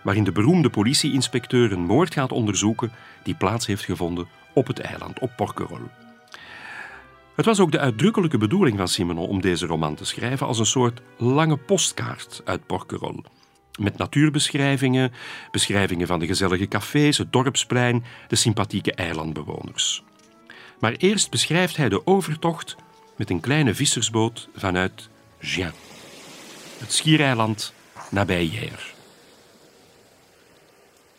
waarin 0.03 0.25
de 0.25 0.33
beroemde 0.33 0.71
politieinspecteur 0.71 1.73
een 1.73 1.85
moord 1.85 2.13
gaat 2.13 2.33
onderzoeken 2.33 2.93
die 3.23 3.35
plaats 3.35 3.67
heeft 3.67 3.85
gevonden 3.85 4.29
op 4.55 4.67
het 4.67 4.81
eiland, 4.81 5.19
op 5.19 5.33
Porquerolles. 5.37 6.02
Het 7.35 7.45
was 7.45 7.61
ook 7.61 7.73
de 7.73 7.79
uitdrukkelijke 7.79 8.39
bedoeling 8.39 8.77
van 8.79 8.89
Simenon 8.89 9.29
om 9.29 9.41
deze 9.41 9.67
roman 9.67 9.95
te 9.95 10.05
schrijven 10.05 10.47
als 10.47 10.59
een 10.59 10.67
soort 10.67 11.01
lange 11.17 11.57
postkaart 11.57 12.43
uit 12.45 12.67
Porquerolles. 12.67 13.25
Met 13.81 13.97
natuurbeschrijvingen, 13.97 15.13
beschrijvingen 15.51 16.07
van 16.07 16.19
de 16.19 16.27
gezellige 16.27 16.69
cafés, 16.69 17.19
het 17.19 17.33
dorpsplein, 17.33 18.05
de 18.29 18.37
sympathieke 18.37 18.95
eilandbewoners. 18.95 20.03
Maar 20.79 20.93
eerst 20.93 21.31
beschrijft 21.31 21.77
hij 21.77 21.89
de 21.89 22.07
overtocht 22.07 22.77
met 23.17 23.31
een 23.31 23.41
kleine 23.41 23.75
vissersboot 23.75 24.49
vanuit 24.57 25.09
Gien, 25.39 25.73
het 26.79 26.93
schiereiland 26.93 27.73
nabij 28.11 28.43
Hier. 28.43 28.95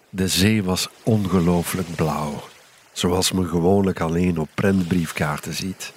De 0.09 0.27
zee 0.27 0.63
was 0.63 0.89
ongelooflijk 1.03 1.95
blauw, 1.95 2.43
zoals 2.91 3.31
men 3.31 3.47
gewoonlijk 3.47 4.01
alleen 4.01 4.37
op 4.37 4.49
prentbriefkaarten 4.53 5.53
ziet. 5.53 5.93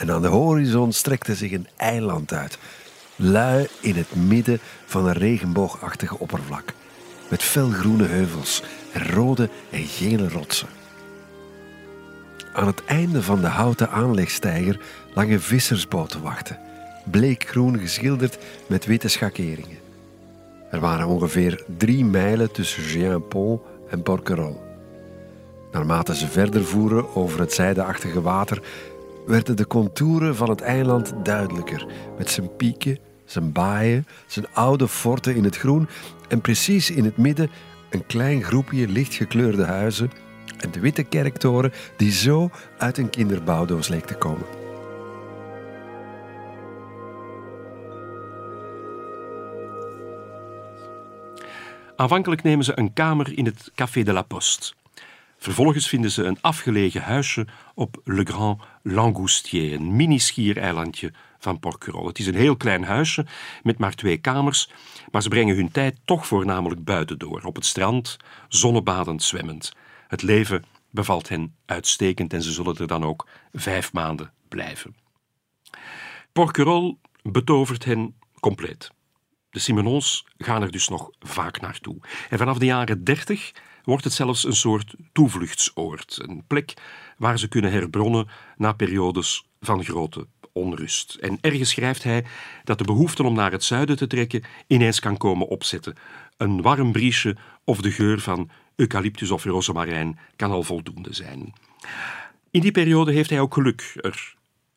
En 0.00 0.10
aan 0.10 0.22
de 0.22 0.28
horizon 0.28 0.92
strekte 0.92 1.34
zich 1.34 1.52
een 1.52 1.66
eiland 1.76 2.32
uit, 2.32 2.58
lui 3.16 3.66
in 3.80 3.94
het 3.94 4.14
midden 4.14 4.58
van 4.86 5.06
een 5.06 5.12
regenboogachtige 5.12 6.18
oppervlak, 6.18 6.72
met 7.28 7.42
felgroene 7.42 8.06
heuvels 8.06 8.62
rode 8.92 9.48
en 9.70 9.84
gele 9.84 10.28
rotsen. 10.28 10.68
Aan 12.52 12.66
het 12.66 12.84
einde 12.84 13.22
van 13.22 13.40
de 13.40 13.46
houten 13.46 13.90
aanlegsteiger 13.90 14.80
lange 15.14 15.40
vissersboot 15.40 16.10
te 16.10 16.20
wachten, 16.20 16.58
bleekgroen 17.10 17.78
geschilderd 17.78 18.38
met 18.66 18.86
witte 18.86 19.08
schakeringen. 19.08 19.78
Er 20.70 20.80
waren 20.80 21.06
ongeveer 21.06 21.64
drie 21.78 22.04
mijlen 22.04 22.52
tussen 22.52 22.82
Gienpont 22.82 23.60
en 23.90 24.02
Porquerolles. 24.02 24.68
Naarmate 25.72 26.16
ze 26.16 26.28
verder 26.28 26.64
voeren 26.64 27.14
over 27.14 27.40
het 27.40 27.52
zijdeachtige 27.52 28.20
water, 28.20 28.62
werden 29.26 29.56
de 29.56 29.66
contouren 29.66 30.36
van 30.36 30.50
het 30.50 30.60
eiland 30.60 31.14
duidelijker, 31.22 31.86
met 32.18 32.30
zijn 32.30 32.56
pieken, 32.56 32.98
zijn 33.24 33.52
baaien, 33.52 34.06
zijn 34.26 34.46
oude 34.52 34.88
forten 34.88 35.34
in 35.34 35.44
het 35.44 35.56
groen 35.56 35.88
en 36.28 36.40
precies 36.40 36.90
in 36.90 37.04
het 37.04 37.16
midden 37.16 37.50
een 37.90 38.06
klein 38.06 38.42
groepje 38.42 38.88
lichtgekleurde 38.88 39.64
huizen 39.64 40.10
en 40.58 40.70
de 40.70 40.80
witte 40.80 41.02
kerktoren 41.02 41.72
die 41.96 42.12
zo 42.12 42.50
uit 42.78 42.98
een 42.98 43.10
kinderbouwdoos 43.10 43.88
leek 43.88 44.04
te 44.04 44.14
komen. 44.14 44.46
Aanvankelijk 51.96 52.42
nemen 52.42 52.64
ze 52.64 52.78
een 52.78 52.92
kamer 52.92 53.38
in 53.38 53.44
het 53.44 53.70
Café 53.74 54.02
de 54.02 54.12
la 54.12 54.22
Poste. 54.22 54.72
Vervolgens 55.36 55.88
vinden 55.88 56.10
ze 56.10 56.24
een 56.24 56.38
afgelegen 56.40 57.02
huisje 57.02 57.46
op 57.74 58.00
Le 58.04 58.24
Grand 58.24 58.62
Langoustier, 58.82 59.72
een 59.72 59.96
mini-schiereilandje 59.96 61.12
van 61.38 61.58
Porquerolles. 61.58 62.08
Het 62.08 62.18
is 62.18 62.26
een 62.26 62.34
heel 62.34 62.56
klein 62.56 62.84
huisje 62.84 63.26
met 63.62 63.78
maar 63.78 63.94
twee 63.94 64.18
kamers, 64.18 64.70
maar 65.10 65.22
ze 65.22 65.28
brengen 65.28 65.56
hun 65.56 65.70
tijd 65.70 65.98
toch 66.04 66.26
voornamelijk 66.26 66.84
buiten 66.84 67.18
door, 67.18 67.42
op 67.44 67.54
het 67.54 67.66
strand, 67.66 68.16
zonnebadend, 68.48 69.22
zwemmend. 69.22 69.72
Het 70.08 70.22
leven 70.22 70.64
bevalt 70.90 71.28
hen 71.28 71.54
uitstekend 71.66 72.32
en 72.32 72.42
ze 72.42 72.52
zullen 72.52 72.76
er 72.76 72.86
dan 72.86 73.04
ook 73.04 73.28
vijf 73.52 73.92
maanden 73.92 74.32
blijven. 74.48 74.96
Porquerolles 76.32 76.94
betovert 77.22 77.84
hen 77.84 78.14
compleet. 78.40 78.90
De 79.50 79.58
Simenons 79.58 80.26
gaan 80.38 80.62
er 80.62 80.70
dus 80.70 80.88
nog 80.88 81.10
vaak 81.20 81.60
naartoe. 81.60 81.96
En 82.30 82.38
vanaf 82.38 82.58
de 82.58 82.64
jaren 82.64 83.04
30 83.04 83.52
wordt 83.84 84.04
het 84.04 84.12
zelfs 84.12 84.44
een 84.44 84.56
soort 84.56 84.94
toevluchtsoord. 85.12 86.18
Een 86.22 86.44
plek 86.46 86.74
waar 87.16 87.38
ze 87.38 87.48
kunnen 87.48 87.72
herbronnen 87.72 88.28
na 88.56 88.72
periodes 88.72 89.44
van 89.60 89.84
grote 89.84 90.26
onrust. 90.52 91.14
En 91.14 91.38
ergens 91.40 91.70
schrijft 91.70 92.02
hij 92.02 92.24
dat 92.64 92.78
de 92.78 92.84
behoefte 92.84 93.22
om 93.22 93.34
naar 93.34 93.52
het 93.52 93.64
zuiden 93.64 93.96
te 93.96 94.06
trekken 94.06 94.42
ineens 94.66 95.00
kan 95.00 95.16
komen 95.16 95.48
opzetten. 95.48 95.94
Een 96.36 96.62
warm 96.62 96.92
briesje 96.92 97.36
of 97.64 97.80
de 97.80 97.90
geur 97.90 98.20
van 98.20 98.50
eucalyptus 98.76 99.30
of 99.30 99.44
rozemarijn 99.44 100.18
kan 100.36 100.50
al 100.50 100.62
voldoende 100.62 101.14
zijn. 101.14 101.54
In 102.50 102.60
die 102.60 102.72
periode 102.72 103.12
heeft 103.12 103.30
hij 103.30 103.40
ook 103.40 103.54
geluk. 103.54 103.92
Er 103.96 104.34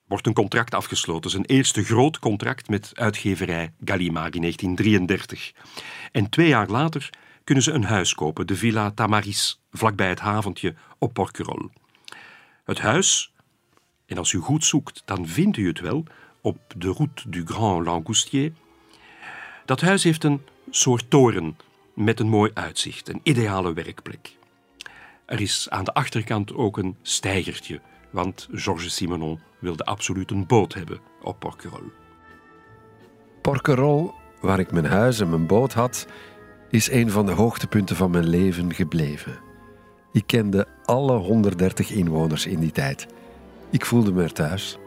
wordt 0.07 0.27
een 0.27 0.33
contract 0.33 0.73
afgesloten, 0.73 1.31
zijn 1.31 1.45
eerste 1.45 1.83
groot 1.83 2.19
contract 2.19 2.69
met 2.69 2.91
uitgeverij 2.93 3.73
Gallimard 3.83 4.35
in 4.35 4.41
1933. 4.41 5.53
En 6.11 6.29
twee 6.29 6.47
jaar 6.47 6.67
later 6.67 7.09
kunnen 7.43 7.63
ze 7.63 7.71
een 7.71 7.83
huis 7.83 8.13
kopen, 8.13 8.47
de 8.47 8.55
Villa 8.55 8.91
Tamaris, 8.91 9.61
vlakbij 9.71 10.09
het 10.09 10.19
haventje 10.19 10.75
op 10.97 11.13
Porquerolles. 11.13 11.71
Het 12.63 12.79
huis, 12.79 13.33
en 14.05 14.17
als 14.17 14.31
u 14.31 14.39
goed 14.39 14.65
zoekt, 14.65 15.01
dan 15.05 15.27
vindt 15.27 15.57
u 15.57 15.67
het 15.67 15.79
wel, 15.79 16.03
op 16.41 16.57
de 16.77 16.91
route 16.91 17.29
du 17.29 17.45
Grand 17.45 17.85
Langoustier. 17.85 18.51
Dat 19.65 19.81
huis 19.81 20.03
heeft 20.03 20.23
een 20.23 20.41
soort 20.69 21.09
toren 21.09 21.57
met 21.93 22.19
een 22.19 22.29
mooi 22.29 22.51
uitzicht, 22.53 23.09
een 23.09 23.19
ideale 23.23 23.73
werkplek. 23.73 24.37
Er 25.25 25.41
is 25.41 25.67
aan 25.69 25.83
de 25.83 25.93
achterkant 25.93 26.53
ook 26.53 26.77
een 26.77 26.97
steigertje, 27.01 27.81
want 28.09 28.47
Georges 28.51 28.95
Simenon 28.95 29.39
wilde 29.59 29.85
absoluut 29.85 30.31
een 30.31 30.45
boot 30.45 30.73
hebben 30.73 30.99
op 31.21 31.39
Porquerolles. 31.39 31.91
Porquerolles, 33.41 34.11
waar 34.41 34.59
ik 34.59 34.71
mijn 34.71 34.85
huis 34.85 35.19
en 35.19 35.29
mijn 35.29 35.47
boot 35.47 35.73
had, 35.73 36.07
is 36.73 36.91
een 36.91 37.11
van 37.11 37.25
de 37.25 37.31
hoogtepunten 37.31 37.95
van 37.95 38.11
mijn 38.11 38.27
leven 38.27 38.73
gebleven. 38.73 39.39
Ik 40.11 40.23
kende 40.25 40.67
alle 40.85 41.17
130 41.17 41.91
inwoners 41.91 42.45
in 42.45 42.59
die 42.59 42.71
tijd. 42.71 43.07
Ik 43.71 43.85
voelde 43.85 44.11
me 44.11 44.23
er 44.23 44.33
thuis. 44.33 44.77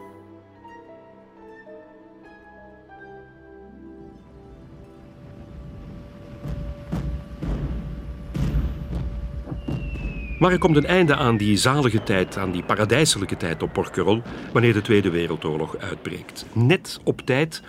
Maar 10.39 10.51
er 10.51 10.57
komt 10.57 10.75
een 10.75 10.85
einde 10.85 11.15
aan 11.15 11.37
die 11.37 11.57
zalige 11.57 12.03
tijd, 12.03 12.37
aan 12.37 12.51
die 12.51 12.63
paradijselijke 12.63 13.37
tijd 13.37 13.63
op 13.63 13.73
Porquerolles, 13.73 14.23
wanneer 14.53 14.73
de 14.73 14.81
Tweede 14.81 15.09
Wereldoorlog 15.09 15.77
uitbreekt. 15.77 16.45
Net 16.53 16.99
op 17.03 17.21
tijd 17.21 17.61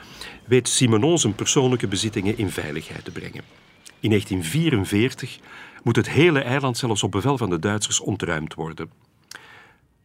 weet 0.45 0.69
Simenon 0.69 1.19
zijn 1.19 1.35
persoonlijke 1.35 1.89
bezittingen 1.89 2.39
in 2.39 2.51
veiligheid 2.51 3.05
te 3.05 3.11
brengen. 3.11 3.68
In 4.01 4.09
1944 4.11 5.39
moet 5.83 5.97
het 5.97 6.09
hele 6.09 6.41
eiland 6.41 6.77
zelfs 6.77 7.03
op 7.03 7.11
bevel 7.11 7.39
van 7.39 7.51
de 7.51 7.59
Duitsers 7.59 8.01
ontruimd 8.01 8.55
worden. 8.55 8.91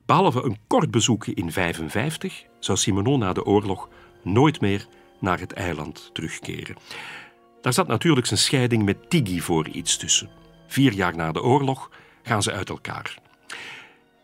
Behalve 0.05 0.43
een 0.43 0.57
kort 0.67 0.91
bezoekje 0.91 1.33
in 1.33 1.50
1955 1.53 2.43
zou 2.59 2.77
Simenon 2.77 3.19
na 3.19 3.33
de 3.33 3.45
oorlog 3.45 3.89
nooit 4.23 4.62
meer 4.62 4.88
naar 5.19 5.39
het 5.39 5.53
eiland 5.53 6.09
terugkeren. 6.13 6.75
Daar 7.62 7.73
zat 7.73 7.88
natuurlijk 7.88 8.27
zijn 8.27 8.39
scheiding 8.39 8.83
met 8.83 9.09
Tiggy 9.09 9.39
voor 9.39 9.67
iets 9.67 9.97
tussen. 9.97 10.29
Vier 10.67 10.93
jaar 10.93 11.15
na 11.15 11.31
de 11.31 11.41
oorlog 11.41 11.91
gaan 12.23 12.43
ze 12.43 12.51
uit 12.51 12.69
elkaar. 12.69 13.17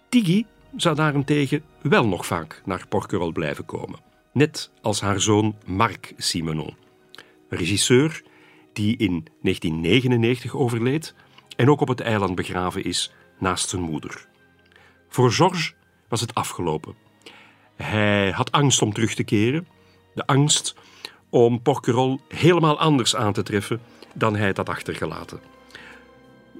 Tiggy 0.10 0.46
zou 0.76 0.96
daarentegen 0.96 1.64
wel 1.82 2.08
nog 2.08 2.26
vaak 2.26 2.62
naar 2.66 2.88
Porquerolles 2.88 3.34
blijven 3.34 3.66
komen. 3.66 4.00
Net 4.34 4.72
als 4.82 5.02
haar 5.02 5.22
zoon 5.22 5.56
Marc 5.66 6.14
Simenon. 6.18 6.76
regisseur 7.50 8.24
die 8.80 8.98
in 8.98 9.26
1999 9.42 10.56
overleed 10.56 11.16
en 11.56 11.70
ook 11.70 11.82
op 11.82 11.88
het 11.88 12.00
eiland 12.00 12.36
begraven 12.36 12.84
is 12.84 13.12
naast 13.40 13.70
zijn 13.70 13.82
moeder. 13.82 14.28
Voor 15.10 15.32
Georges 15.32 15.74
was 16.08 16.22
het 16.22 16.34
afgelopen. 16.34 16.96
Hij 17.76 18.32
had 18.32 18.52
angst 18.52 18.82
om 18.82 18.94
terug 18.94 19.14
te 19.14 19.24
keren, 19.24 19.68
de 20.14 20.26
angst 20.26 20.76
om 21.30 21.62
Porquerolles 21.62 22.20
helemaal 22.28 22.80
anders 22.80 23.16
aan 23.16 23.34
te 23.34 23.44
treffen 23.44 23.82
dan 24.14 24.36
hij 24.36 24.48
het 24.48 24.58
had 24.58 24.70
achtergelaten. 24.70 25.40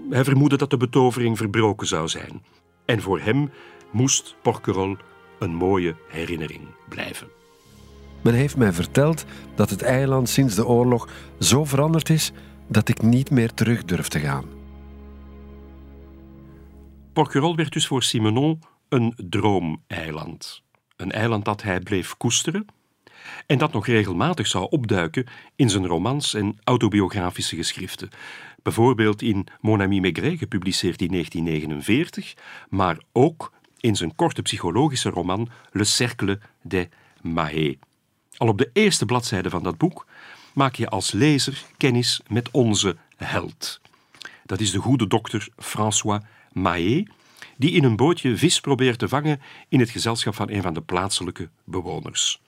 Hij 0.10 0.24
vermoedde 0.24 0.58
dat 0.58 0.70
de 0.70 0.78
betovering 0.78 1.38
verbroken 1.38 1.88
zou 1.88 2.08
zijn. 2.08 2.44
En 2.86 3.02
voor 3.02 3.20
hem 3.20 3.52
moest 3.92 4.36
Porquerolles 4.42 4.98
een 5.40 5.54
mooie 5.56 5.96
herinnering 6.08 6.68
blijven. 6.90 7.39
Men 8.22 8.34
heeft 8.34 8.58
mij 8.58 8.74
verteld 8.74 9.26
dat 9.56 9.70
het 9.70 9.82
eiland 9.82 10.30
sinds 10.30 10.56
de 10.56 10.68
oorlog 10.68 11.10
zo 11.40 11.66
veranderd 11.66 12.10
is 12.10 12.32
dat 12.68 12.90
ik 12.90 13.02
niet 13.02 13.32
meer 13.32 13.54
terug 13.54 13.86
durf 13.86 14.08
te 14.08 14.20
gaan. 14.20 14.46
Porquerolles 17.14 17.56
werd 17.56 17.74
dus 17.74 17.88
voor 17.88 18.04
Simenon 18.04 18.62
een 18.90 19.14
droomeiland. 19.30 20.64
Een 20.96 21.12
eiland 21.12 21.46
dat 21.46 21.62
hij 21.62 21.80
bleef 21.80 22.18
koesteren 22.18 22.66
en 23.46 23.58
dat 23.58 23.74
nog 23.74 23.86
regelmatig 23.88 24.48
zou 24.48 24.68
opduiken 24.70 25.26
in 25.56 25.70
zijn 25.70 25.88
romans 25.88 26.34
en 26.34 26.58
autobiografische 26.64 27.56
geschriften. 27.56 28.10
Bijvoorbeeld 28.64 29.22
in 29.22 29.48
Mon 29.62 29.82
ami 29.82 30.02
Maigret, 30.02 30.38
gepubliceerd 30.38 31.02
in 31.02 31.12
1949, 31.12 32.34
maar 32.70 32.98
ook 33.12 33.52
in 33.80 33.96
zijn 33.96 34.16
korte 34.16 34.42
psychologische 34.42 35.10
roman 35.10 35.50
Le 35.72 35.84
Cercle 35.84 36.40
des 36.62 36.88
Mahé. 37.22 37.78
Al 38.40 38.48
op 38.48 38.58
de 38.58 38.70
eerste 38.74 39.06
bladzijde 39.06 39.50
van 39.50 39.64
dat 39.64 39.78
boek 39.78 40.06
maak 40.54 40.76
je 40.76 40.90
als 40.90 41.12
lezer 41.12 41.64
kennis 41.78 42.22
met 42.28 42.52
onze 42.52 42.98
held. 43.16 43.82
Dat 44.46 44.60
is 44.60 44.72
de 44.72 44.78
goede 44.78 45.08
dokter 45.08 45.48
François 45.58 46.24
Mahé, 46.54 47.04
die 47.58 47.72
in 47.72 47.84
een 47.84 47.96
bootje 47.96 48.38
vis 48.38 48.60
probeert 48.60 49.00
te 49.00 49.08
vangen 49.08 49.42
in 49.68 49.80
het 49.80 49.90
gezelschap 49.90 50.36
van 50.36 50.50
een 50.50 50.62
van 50.62 50.74
de 50.74 50.82
plaatselijke 50.82 51.50
bewoners. 51.64 52.42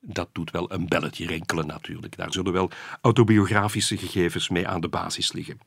Dat 0.00 0.28
doet 0.32 0.50
wel 0.50 0.72
een 0.72 0.88
belletje 0.88 1.26
rinkelen 1.26 1.66
natuurlijk. 1.66 2.16
Daar 2.16 2.32
zullen 2.32 2.52
wel 2.52 2.70
autobiografische 3.00 3.96
gegevens 3.96 4.48
mee 4.48 4.68
aan 4.68 4.80
de 4.80 4.88
basis 4.88 5.32
liggen. 5.32 5.60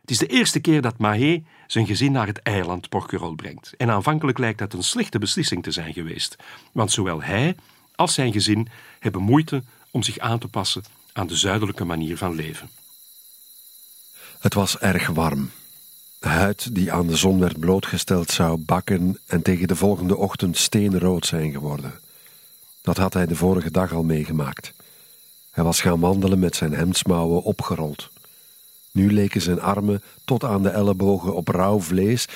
Het 0.00 0.10
is 0.10 0.18
de 0.18 0.26
eerste 0.26 0.60
keer 0.60 0.82
dat 0.82 0.98
Mahé 0.98 1.42
zijn 1.66 1.86
gezin 1.86 2.12
naar 2.12 2.26
het 2.26 2.42
eiland 2.42 2.88
Porquerolles 2.88 3.36
brengt. 3.36 3.74
En 3.76 3.90
aanvankelijk 3.90 4.38
lijkt 4.38 4.58
dat 4.58 4.72
een 4.72 4.82
slechte 4.82 5.18
beslissing 5.18 5.62
te 5.62 5.70
zijn 5.70 5.92
geweest. 5.92 6.36
Want 6.72 6.92
zowel 6.92 7.22
hij 7.22 7.56
als 8.00 8.14
zijn 8.14 8.32
gezin 8.32 8.68
hebben 8.98 9.22
moeite 9.22 9.62
om 9.90 10.02
zich 10.02 10.18
aan 10.18 10.38
te 10.38 10.48
passen 10.48 10.82
aan 11.12 11.26
de 11.26 11.36
zuidelijke 11.36 11.84
manier 11.84 12.16
van 12.16 12.34
leven. 12.34 12.70
Het 14.38 14.54
was 14.54 14.78
erg 14.78 15.06
warm. 15.06 15.50
De 16.18 16.28
huid 16.28 16.74
die 16.74 16.92
aan 16.92 17.06
de 17.06 17.16
zon 17.16 17.38
werd 17.38 17.58
blootgesteld 17.58 18.30
zou 18.30 18.58
bakken 18.58 19.18
en 19.26 19.42
tegen 19.42 19.68
de 19.68 19.76
volgende 19.76 20.16
ochtend 20.16 20.56
steenrood 20.56 21.26
zijn 21.26 21.52
geworden. 21.52 22.00
Dat 22.82 22.96
had 22.96 23.14
hij 23.14 23.26
de 23.26 23.36
vorige 23.36 23.70
dag 23.70 23.92
al 23.92 24.02
meegemaakt. 24.02 24.72
Hij 25.50 25.64
was 25.64 25.80
gaan 25.80 26.00
wandelen 26.00 26.38
met 26.38 26.56
zijn 26.56 26.72
hemdsmouwen 26.72 27.42
opgerold. 27.42 28.10
Nu 28.90 29.12
leken 29.12 29.42
zijn 29.42 29.60
armen 29.60 30.02
tot 30.24 30.44
aan 30.44 30.62
de 30.62 30.68
ellebogen 30.70 31.34
op 31.34 31.48
rauw 31.48 31.80
vlees, 31.80 32.26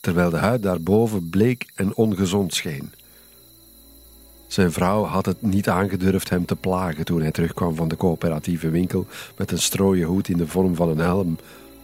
terwijl 0.00 0.30
de 0.30 0.36
huid 0.36 0.62
daarboven 0.62 1.30
bleek 1.30 1.66
en 1.74 1.94
ongezond 1.94 2.54
scheen. 2.54 2.92
Zijn 4.52 4.72
vrouw 4.72 5.04
had 5.04 5.26
het 5.26 5.42
niet 5.42 5.68
aangedurfd 5.68 6.30
hem 6.30 6.44
te 6.44 6.56
plagen 6.56 7.04
toen 7.04 7.20
hij 7.20 7.30
terugkwam 7.30 7.74
van 7.74 7.88
de 7.88 7.96
coöperatieve 7.96 8.70
winkel 8.70 9.06
met 9.36 9.50
een 9.50 9.58
strooien 9.58 10.06
hoed 10.06 10.28
in 10.28 10.36
de 10.36 10.46
vorm 10.46 10.74
van 10.74 10.88
een 10.88 10.98
helm, 10.98 11.38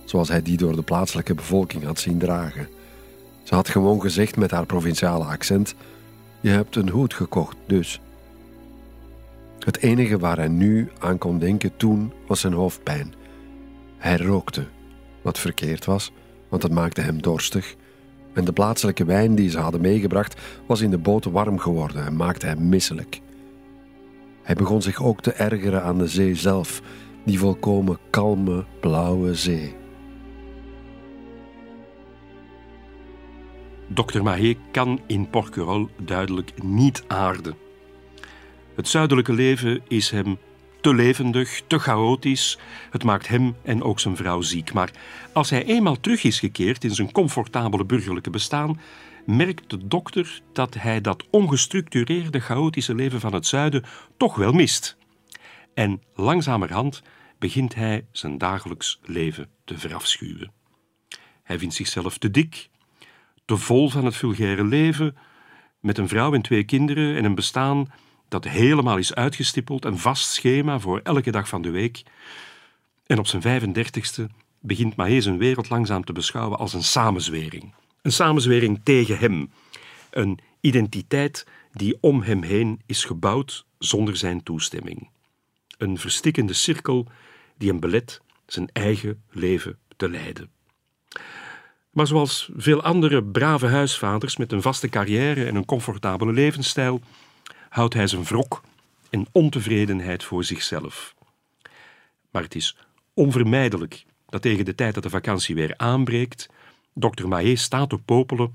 zoals 0.04 0.28
hij 0.28 0.42
die 0.42 0.56
door 0.56 0.76
de 0.76 0.82
plaatselijke 0.82 1.34
bevolking 1.34 1.84
had 1.84 2.00
zien 2.00 2.18
dragen. 2.18 2.68
Ze 3.42 3.54
had 3.54 3.68
gewoon 3.68 4.00
gezegd 4.00 4.36
met 4.36 4.50
haar 4.50 4.66
provinciale 4.66 5.24
accent: 5.24 5.74
Je 6.40 6.48
hebt 6.48 6.76
een 6.76 6.88
hoed 6.88 7.14
gekocht, 7.14 7.56
dus. 7.66 8.00
Het 9.58 9.78
enige 9.78 10.18
waar 10.18 10.36
hij 10.36 10.48
nu 10.48 10.90
aan 10.98 11.18
kon 11.18 11.38
denken 11.38 11.76
toen 11.76 12.12
was 12.26 12.40
zijn 12.40 12.52
hoofdpijn. 12.52 13.14
Hij 13.96 14.16
rookte, 14.16 14.66
wat 15.22 15.38
verkeerd 15.38 15.84
was, 15.84 16.12
want 16.48 16.62
het 16.62 16.72
maakte 16.72 17.00
hem 17.00 17.22
dorstig. 17.22 17.76
En 18.38 18.44
de 18.44 18.52
plaatselijke 18.52 19.04
wijn 19.04 19.34
die 19.34 19.50
ze 19.50 19.58
hadden 19.58 19.80
meegebracht 19.80 20.40
was 20.66 20.80
in 20.80 20.90
de 20.90 20.98
boot 20.98 21.24
warm 21.24 21.58
geworden 21.58 22.04
en 22.04 22.16
maakte 22.16 22.46
hem 22.46 22.68
misselijk. 22.68 23.20
Hij 24.42 24.54
begon 24.54 24.82
zich 24.82 25.02
ook 25.02 25.20
te 25.20 25.32
ergeren 25.32 25.82
aan 25.82 25.98
de 25.98 26.08
zee 26.08 26.34
zelf, 26.34 26.82
die 27.24 27.38
volkomen 27.38 27.98
kalme, 28.10 28.64
blauwe 28.80 29.34
zee. 29.34 29.74
Dr. 33.94 34.22
Mahé 34.22 34.54
kan 34.70 35.00
in 35.06 35.30
Porquerolles 35.30 35.88
duidelijk 35.96 36.62
niet 36.62 37.04
aarden. 37.06 37.54
Het 38.74 38.88
zuidelijke 38.88 39.32
leven 39.32 39.80
is 39.88 40.10
hem 40.10 40.38
te 40.88 40.94
levendig, 40.94 41.62
te 41.66 41.78
chaotisch. 41.78 42.58
Het 42.90 43.04
maakt 43.04 43.28
hem 43.28 43.56
en 43.62 43.82
ook 43.82 44.00
zijn 44.00 44.16
vrouw 44.16 44.40
ziek. 44.40 44.72
Maar 44.72 44.90
als 45.32 45.50
hij 45.50 45.64
eenmaal 45.64 46.00
terug 46.00 46.22
is 46.22 46.38
gekeerd 46.38 46.84
in 46.84 46.94
zijn 46.94 47.12
comfortabele 47.12 47.84
burgerlijke 47.84 48.30
bestaan, 48.30 48.80
merkt 49.26 49.70
de 49.70 49.86
dokter 49.86 50.40
dat 50.52 50.74
hij 50.74 51.00
dat 51.00 51.24
ongestructureerde, 51.30 52.40
chaotische 52.40 52.94
leven 52.94 53.20
van 53.20 53.34
het 53.34 53.46
zuiden 53.46 53.84
toch 54.16 54.36
wel 54.36 54.52
mist. 54.52 54.96
En 55.74 56.02
langzamerhand 56.14 57.02
begint 57.38 57.74
hij 57.74 58.06
zijn 58.12 58.38
dagelijks 58.38 59.00
leven 59.04 59.48
te 59.64 59.78
verafschuwen. 59.78 60.52
Hij 61.42 61.58
vindt 61.58 61.74
zichzelf 61.74 62.18
te 62.18 62.30
dik, 62.30 62.68
te 63.44 63.56
vol 63.56 63.90
van 63.90 64.04
het 64.04 64.16
vulgaire 64.16 64.64
leven, 64.64 65.16
met 65.80 65.98
een 65.98 66.08
vrouw 66.08 66.34
en 66.34 66.42
twee 66.42 66.64
kinderen 66.64 67.16
en 67.16 67.24
een 67.24 67.34
bestaan 67.34 67.86
dat 68.28 68.44
helemaal 68.44 68.96
is 68.96 69.14
uitgestippeld, 69.14 69.84
een 69.84 69.98
vast 69.98 70.30
schema 70.30 70.78
voor 70.78 71.00
elke 71.02 71.30
dag 71.30 71.48
van 71.48 71.62
de 71.62 71.70
week. 71.70 72.02
En 73.06 73.18
op 73.18 73.26
zijn 73.26 73.62
35ste 73.62 74.32
begint 74.60 74.96
Mahé 74.96 75.20
zijn 75.20 75.38
wereld 75.38 75.68
langzaam 75.68 76.04
te 76.04 76.12
beschouwen 76.12 76.58
als 76.58 76.72
een 76.72 76.82
samenzwering. 76.82 77.74
Een 78.02 78.12
samenzwering 78.12 78.80
tegen 78.82 79.18
hem. 79.18 79.50
Een 80.10 80.38
identiteit 80.60 81.46
die 81.72 81.98
om 82.00 82.22
hem 82.22 82.42
heen 82.42 82.80
is 82.86 83.04
gebouwd 83.04 83.66
zonder 83.78 84.16
zijn 84.16 84.42
toestemming. 84.42 85.08
Een 85.78 85.98
verstikkende 85.98 86.52
cirkel 86.52 87.06
die 87.56 87.68
hem 87.68 87.80
belet 87.80 88.20
zijn 88.46 88.68
eigen 88.72 89.22
leven 89.30 89.78
te 89.96 90.08
leiden. 90.08 90.50
Maar 91.90 92.06
zoals 92.06 92.50
veel 92.56 92.82
andere 92.82 93.24
brave 93.24 93.66
huisvaders 93.66 94.36
met 94.36 94.52
een 94.52 94.62
vaste 94.62 94.88
carrière 94.88 95.44
en 95.44 95.54
een 95.54 95.64
comfortabele 95.64 96.32
levensstijl, 96.32 97.00
houdt 97.68 97.94
hij 97.94 98.06
zijn 98.06 98.24
wrok 98.24 98.62
en 99.10 99.26
ontevredenheid 99.32 100.24
voor 100.24 100.44
zichzelf. 100.44 101.14
Maar 102.30 102.42
het 102.42 102.54
is 102.54 102.76
onvermijdelijk 103.14 104.04
dat 104.26 104.42
tegen 104.42 104.64
de 104.64 104.74
tijd 104.74 104.94
dat 104.94 105.02
de 105.02 105.10
vakantie 105.10 105.54
weer 105.54 105.74
aanbreekt, 105.76 106.48
dokter 106.94 107.28
Mahé 107.28 107.56
staat 107.56 107.92
op 107.92 108.00
Popelen 108.04 108.54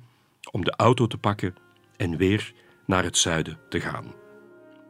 om 0.51 0.63
de 0.63 0.73
auto 0.75 1.07
te 1.07 1.17
pakken 1.17 1.55
en 1.97 2.17
weer 2.17 2.53
naar 2.85 3.03
het 3.03 3.17
zuiden 3.17 3.57
te 3.69 3.79
gaan. 3.79 4.13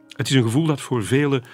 Het 0.08 0.28
is 0.28 0.34
een 0.34 0.42
gevoel 0.42 0.66
dat 0.66 0.80
voor 0.80 1.04
velen 1.04 1.44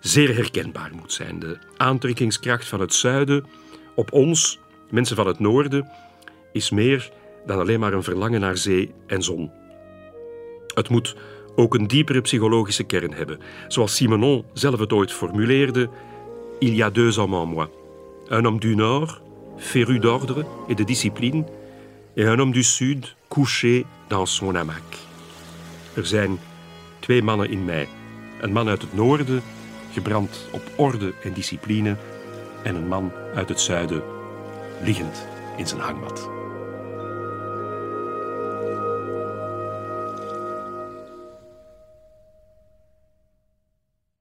zeer 0.00 0.34
herkenbaar 0.34 0.90
moet 0.94 1.12
zijn. 1.12 1.38
De 1.38 1.58
aantrekkingskracht 1.76 2.68
van 2.68 2.80
het 2.80 2.94
zuiden 2.94 3.46
op 3.94 4.12
ons, 4.12 4.58
mensen 4.90 5.16
van 5.16 5.26
het 5.26 5.38
noorden, 5.38 5.90
is 6.52 6.70
meer 6.70 7.12
dan 7.46 7.58
alleen 7.58 7.80
maar 7.80 7.92
een 7.92 8.02
verlangen 8.02 8.40
naar 8.40 8.56
zee 8.56 8.94
en 9.06 9.22
zon. 9.22 9.50
Het 10.74 10.88
moet 10.88 11.16
ook 11.56 11.74
een 11.74 11.86
diepere 11.86 12.20
psychologische 12.20 12.84
kern 12.84 13.12
hebben. 13.12 13.40
Zoals 13.68 13.96
Simenon 13.96 14.44
zelf 14.52 14.78
het 14.78 14.92
ooit 14.92 15.12
formuleerde: 15.12 15.88
Il 16.58 16.74
y 16.74 16.82
a 16.82 16.90
deux 16.90 17.16
hommes 17.16 17.42
en 17.42 17.48
moi. 17.48 17.68
Un 18.30 18.44
homme 18.44 18.60
du 18.60 18.74
Nord, 18.74 19.20
féru 19.56 19.98
d'ordre 19.98 20.44
et 20.68 20.76
de 20.76 20.84
discipline, 20.84 21.44
et 22.14 22.26
un 22.26 22.38
homme 22.38 22.52
du 22.52 22.62
Sud, 22.62 23.16
couché 23.28 23.84
dans 24.08 24.36
son 24.36 24.54
hamac. 24.54 24.82
Er 25.94 26.06
zijn 26.06 26.38
twee 27.00 27.22
mannen 27.22 27.50
in 27.50 27.64
mij. 27.64 27.88
Een 28.40 28.52
man 28.52 28.68
uit 28.68 28.82
het 28.82 28.94
noorden, 28.94 29.42
gebrand 29.92 30.48
op 30.52 30.62
orde 30.76 31.14
en 31.22 31.32
discipline, 31.32 31.96
en 32.62 32.74
een 32.74 32.88
man 32.88 33.12
uit 33.34 33.48
het 33.48 33.60
zuiden, 33.60 34.02
liggend 34.82 35.26
in 35.56 35.66
zijn 35.66 35.80
hangmat. 35.80 36.43